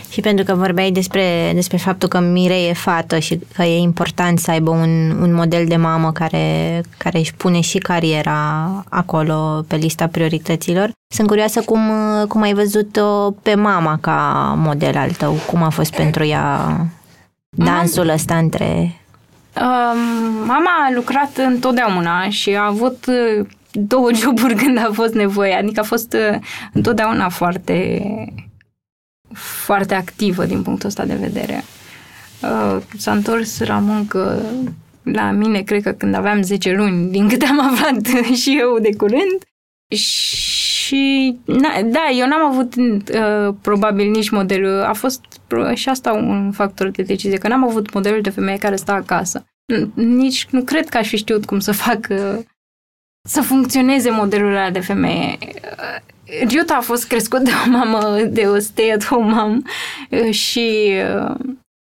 Și 0.09 0.21
pentru 0.21 0.45
că 0.45 0.53
vorbeai 0.53 0.91
despre, 0.91 1.51
despre 1.53 1.77
faptul 1.77 2.09
că 2.09 2.19
Mirei 2.19 2.69
e 2.69 2.73
fată 2.73 3.19
și 3.19 3.39
că 3.55 3.63
e 3.63 3.77
important 3.77 4.39
să 4.39 4.51
aibă 4.51 4.69
un, 4.69 5.09
un 5.21 5.33
model 5.33 5.65
de 5.67 5.75
mamă 5.75 6.11
care, 6.11 6.81
care 6.97 7.17
își 7.17 7.33
pune 7.33 7.59
și 7.61 7.77
cariera 7.77 8.69
acolo 8.89 9.65
pe 9.67 9.75
lista 9.75 10.07
priorităților. 10.07 10.91
Sunt 11.13 11.27
curioasă 11.27 11.61
cum, 11.61 11.81
cum 12.27 12.41
ai 12.41 12.53
văzut-o 12.53 13.31
pe 13.31 13.55
mama 13.55 13.97
ca 14.01 14.53
model 14.57 14.97
al 14.97 15.11
tău, 15.11 15.33
cum 15.45 15.63
a 15.63 15.69
fost 15.69 15.95
pentru 15.95 16.25
ea 16.25 16.77
dansul 17.49 18.09
ăsta 18.09 18.37
între... 18.37 18.95
Um, 19.55 19.99
mama 20.45 20.69
a 20.89 20.91
lucrat 20.95 21.37
întotdeauna 21.47 22.29
și 22.29 22.49
a 22.55 22.65
avut 22.65 23.05
uh, 23.07 23.47
două 23.71 24.13
joburi 24.21 24.55
când 24.55 24.77
a 24.77 24.89
fost 24.93 25.13
nevoie, 25.13 25.53
adică 25.53 25.79
a 25.79 25.83
fost 25.83 26.13
uh, 26.13 26.39
întotdeauna 26.73 27.29
foarte 27.29 28.01
foarte 29.33 29.93
activă 29.93 30.45
din 30.45 30.61
punctul 30.61 30.87
ăsta 30.87 31.05
de 31.05 31.15
vedere. 31.15 31.63
Uh, 32.41 32.77
s-a 32.97 33.11
întors 33.11 33.59
la 33.59 33.77
muncă 33.79 34.41
la 35.03 35.31
mine, 35.31 35.61
cred 35.61 35.81
că 35.83 35.91
când 35.91 36.13
aveam 36.15 36.41
10 36.41 36.71
luni, 36.71 37.11
din 37.11 37.29
câte 37.29 37.45
am 37.45 37.59
aflat 37.71 38.05
și 38.41 38.57
eu 38.59 38.79
de 38.79 38.95
curând. 38.95 39.41
Și 39.95 41.37
na, 41.45 41.81
da, 41.85 42.09
eu 42.17 42.27
n-am 42.27 42.45
avut 42.51 42.75
uh, 42.75 43.53
probabil 43.61 44.09
nici 44.09 44.29
modelul, 44.29 44.81
a 44.83 44.93
fost 44.93 45.21
pro- 45.47 45.73
și 45.73 45.89
asta 45.89 46.11
un 46.13 46.51
factor 46.51 46.89
de 46.89 47.03
decizie, 47.03 47.37
că 47.37 47.47
n-am 47.47 47.67
avut 47.67 47.93
modelul 47.93 48.21
de 48.21 48.29
femeie 48.29 48.57
care 48.57 48.75
stă 48.75 48.91
acasă. 48.91 49.45
N- 49.73 49.93
Nici 49.93 50.47
nu 50.49 50.63
cred 50.63 50.89
că 50.89 50.97
aș 50.97 51.07
fi 51.07 51.17
știut 51.17 51.45
cum 51.45 51.59
să 51.59 51.71
fac 51.71 52.07
uh, 52.09 52.39
să 53.29 53.41
funcționeze 53.41 54.09
modelul 54.09 54.49
ăla 54.55 54.69
de 54.69 54.79
femeie. 54.79 55.37
Uh, 56.39 56.47
Ryuta 56.47 56.75
a 56.75 56.81
fost 56.81 57.07
crescut 57.07 57.39
de 57.39 57.51
o 57.65 57.69
mamă, 57.69 58.21
de 58.29 58.41
o 58.41 58.59
stay-at-home 58.59 59.33
mom 59.33 59.61
uh, 60.09 60.33
și 60.33 60.91
uh, 61.17 61.35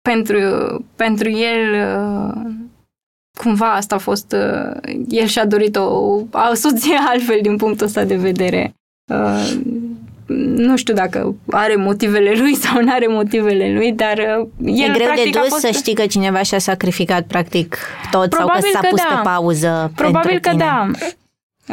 pentru, 0.08 0.38
pentru 0.96 1.28
el 1.28 1.72
uh, 1.72 2.50
cumva 3.36 3.72
asta 3.72 3.94
a 3.94 3.98
fost, 3.98 4.32
uh, 4.32 4.94
el 5.08 5.26
și-a 5.26 5.46
dorit 5.46 5.76
o, 5.76 5.82
o 6.50 6.54
soție 6.54 6.96
altfel 7.12 7.38
din 7.42 7.56
punctul 7.56 7.86
ăsta 7.86 8.04
de 8.04 8.16
vedere. 8.16 8.74
Uh, 9.12 9.56
nu 10.56 10.76
știu 10.76 10.94
dacă 10.94 11.34
are 11.50 11.76
motivele 11.76 12.32
lui 12.36 12.54
sau 12.54 12.82
nu 12.82 12.92
are 12.92 13.06
motivele 13.06 13.72
lui, 13.72 13.92
dar 13.92 14.18
uh, 14.38 14.48
el 14.64 14.90
e 14.90 14.92
greu 14.92 14.92
de 14.92 15.02
practic 15.02 15.36
a 15.36 15.40
dus 15.40 15.48
fost... 15.48 15.60
să 15.60 15.70
știi 15.70 15.94
că 15.94 16.06
cineva 16.06 16.42
și-a 16.42 16.58
sacrificat 16.58 17.26
practic 17.26 17.78
tot 18.10 18.28
Probabil 18.28 18.62
sau 18.62 18.70
că 18.70 18.76
s-a 18.76 18.80
că 18.80 18.88
pus 18.88 19.00
da. 19.00 19.14
pe 19.14 19.20
pauză 19.22 19.92
Probabil 19.94 20.30
pentru 20.30 20.50
că 20.50 20.56
tine. 20.56 20.64
da. 20.64 20.88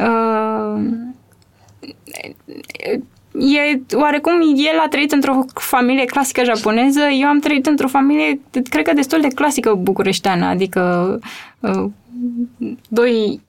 Uh, 0.02 0.82
e, 3.34 3.82
oarecum 3.96 4.42
el 4.42 4.80
a 4.80 4.88
trăit 4.88 5.12
într-o 5.12 5.46
familie 5.54 6.06
clasică 6.06 6.44
japoneză, 6.44 7.02
eu 7.20 7.28
am 7.28 7.40
trăit 7.40 7.66
într-o 7.66 7.88
familie, 7.88 8.40
cred 8.70 8.86
că 8.86 8.94
destul 8.94 9.22
de 9.22 9.28
clasică 9.28 9.74
bucureșteană, 9.74 10.46
adică 10.46 11.20
uh, 11.60 11.86
doi 12.90 13.42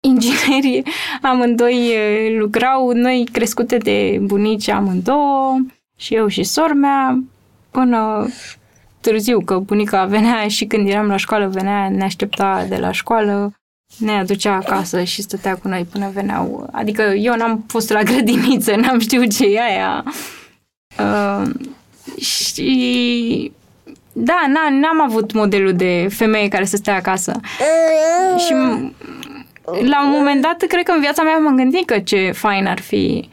ingineri, 0.00 0.82
amândoi 1.22 1.74
uh, 1.74 2.38
lucrau, 2.38 2.90
noi 2.92 3.28
crescute 3.32 3.76
de 3.76 4.18
bunici 4.22 4.68
amândouă, 4.68 5.56
și 5.96 6.14
eu 6.14 6.26
și 6.26 6.42
sora 6.42 6.74
mea, 6.74 7.22
până 7.70 8.28
târziu, 9.00 9.40
că 9.40 9.58
bunica 9.58 10.04
venea 10.04 10.48
și 10.48 10.64
când 10.64 10.88
eram 10.88 11.06
la 11.06 11.16
școală 11.16 11.48
venea, 11.48 11.88
ne 11.88 12.04
aștepta 12.04 12.66
de 12.68 12.76
la 12.76 12.92
școală, 12.92 13.52
ne 13.98 14.12
aducea 14.12 14.54
acasă 14.54 15.02
și 15.02 15.22
stătea 15.22 15.54
cu 15.54 15.68
noi 15.68 15.86
până 15.92 16.10
veneau. 16.14 16.68
Adică 16.72 17.02
eu 17.02 17.34
n-am 17.36 17.64
fost 17.68 17.90
la 17.90 18.02
grădiniță, 18.02 18.74
n-am 18.80 18.98
știut 18.98 19.36
ce 19.36 19.44
e 19.44 19.60
aia. 19.62 20.04
Uh, 20.98 21.50
și 22.24 23.52
da, 24.12 24.36
n- 24.48 24.80
n-am 24.80 25.00
avut 25.02 25.32
modelul 25.32 25.72
de 25.74 26.06
femeie 26.10 26.48
care 26.48 26.64
să 26.64 26.76
stea 26.76 26.94
acasă. 26.94 27.40
Și 28.38 28.52
m- 28.54 28.92
la 29.64 30.04
un 30.04 30.10
moment 30.10 30.42
dat, 30.42 30.62
cred 30.68 30.82
că 30.84 30.92
în 30.92 31.00
viața 31.00 31.22
mea 31.22 31.36
m-am 31.38 31.56
gândit 31.56 31.86
că 31.86 31.98
ce 31.98 32.30
fain 32.34 32.66
ar 32.66 32.80
fi 32.80 33.28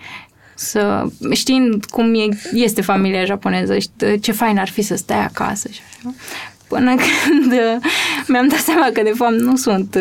să, 0.56 1.06
știind 1.32 1.86
cum 1.86 2.14
e, 2.16 2.28
este 2.54 2.82
familia 2.82 3.24
japoneză, 3.26 3.78
ce 4.22 4.32
fain 4.32 4.58
ar 4.58 4.70
fi 4.70 4.82
să 4.82 4.96
stai 4.96 5.24
acasă 5.24 5.68
și 5.72 5.80
așa. 5.90 6.16
Până 6.72 6.96
când 6.96 7.54
mi-am 8.28 8.48
dat 8.48 8.60
seama 8.60 8.90
că 8.94 9.02
de 9.02 9.14
fapt 9.16 9.34
nu 9.34 9.56
sunt 9.56 9.98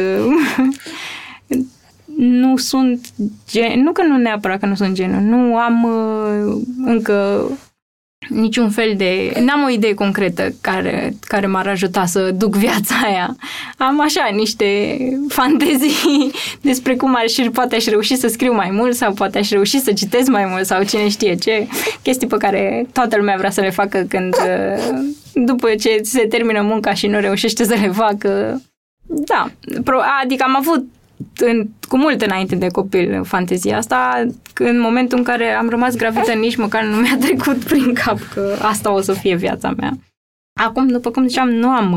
nu 2.16 2.56
sunt 2.56 3.06
gen, 3.48 3.82
nu 3.82 3.92
că 3.92 4.02
nu 4.02 4.16
neapărat 4.16 4.60
că 4.60 4.66
nu 4.66 4.74
sunt 4.74 4.94
genul, 4.94 5.20
nu 5.20 5.56
am 5.56 5.84
uh, 5.84 6.62
încă 6.84 7.44
niciun 8.30 8.70
fel 8.70 8.94
de... 8.96 9.32
N-am 9.40 9.62
o 9.64 9.70
idee 9.70 9.94
concretă 9.94 10.54
care, 10.60 11.14
care 11.26 11.46
m-ar 11.46 11.66
ajuta 11.66 12.04
să 12.04 12.30
duc 12.30 12.56
viața 12.56 12.94
aia. 13.04 13.36
Am 13.76 14.00
așa 14.00 14.28
niște 14.34 14.98
fantezii 15.28 16.30
despre 16.70 16.96
cum 16.96 17.16
aș, 17.16 17.32
poate 17.52 17.76
aș 17.76 17.84
reuși 17.84 18.16
să 18.16 18.28
scriu 18.28 18.54
mai 18.54 18.70
mult 18.70 18.94
sau 18.94 19.12
poate 19.12 19.38
aș 19.38 19.50
reuși 19.50 19.80
să 19.80 19.92
citesc 19.92 20.28
mai 20.28 20.44
mult 20.44 20.66
sau 20.66 20.82
cine 20.82 21.08
știe 21.08 21.34
ce. 21.34 21.66
Chestii 22.02 22.26
pe 22.26 22.36
care 22.36 22.86
toată 22.92 23.16
lumea 23.16 23.36
vrea 23.36 23.50
să 23.50 23.60
le 23.60 23.70
facă 23.70 24.06
când 24.08 24.34
după 25.32 25.74
ce 25.74 26.00
se 26.02 26.26
termină 26.26 26.62
munca 26.62 26.94
și 26.94 27.06
nu 27.06 27.20
reușește 27.20 27.64
să 27.64 27.74
le 27.80 27.88
facă. 27.88 28.62
Da, 29.06 29.50
adică 30.22 30.44
am 30.46 30.56
avut 30.56 30.84
în, 31.38 31.68
cu 31.88 31.96
mult 31.96 32.22
înainte 32.22 32.54
de 32.54 32.66
copil 32.66 33.24
fantezia 33.24 33.76
asta, 33.76 34.26
în 34.58 34.80
momentul 34.80 35.18
în 35.18 35.24
care 35.24 35.52
am 35.52 35.68
rămas 35.68 35.96
gravidă, 35.96 36.32
nici 36.32 36.56
măcar 36.56 36.84
nu 36.84 36.96
mi-a 36.96 37.16
trecut 37.20 37.56
prin 37.56 37.94
cap 37.94 38.18
că 38.34 38.56
asta 38.62 38.92
o 38.92 39.00
să 39.00 39.12
fie 39.12 39.34
viața 39.34 39.72
mea. 39.76 39.98
Acum, 40.60 40.86
după 40.86 41.10
cum 41.10 41.26
ziceam, 41.26 41.50
nu 41.50 41.68
am 41.68 41.92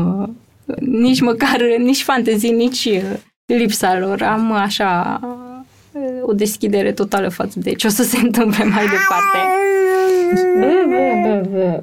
uh, 0.66 0.76
nici 0.78 1.20
măcar, 1.20 1.60
nici 1.78 2.02
fantezii, 2.02 2.52
nici 2.52 2.84
uh, 2.84 3.02
lipsa 3.46 3.98
lor. 3.98 4.22
Am 4.22 4.52
așa 4.52 5.20
uh, 5.22 6.22
o 6.22 6.32
deschidere 6.32 6.92
totală 6.92 7.28
față 7.28 7.58
de 7.58 7.72
ce 7.72 7.86
o 7.86 7.90
să 7.90 8.02
se 8.02 8.18
întâmple 8.18 8.64
mai 8.64 8.84
departe. 8.84 9.38
Bă, 10.58 10.84
bă, 10.88 11.28
bă, 11.28 11.48
bă. 11.50 11.82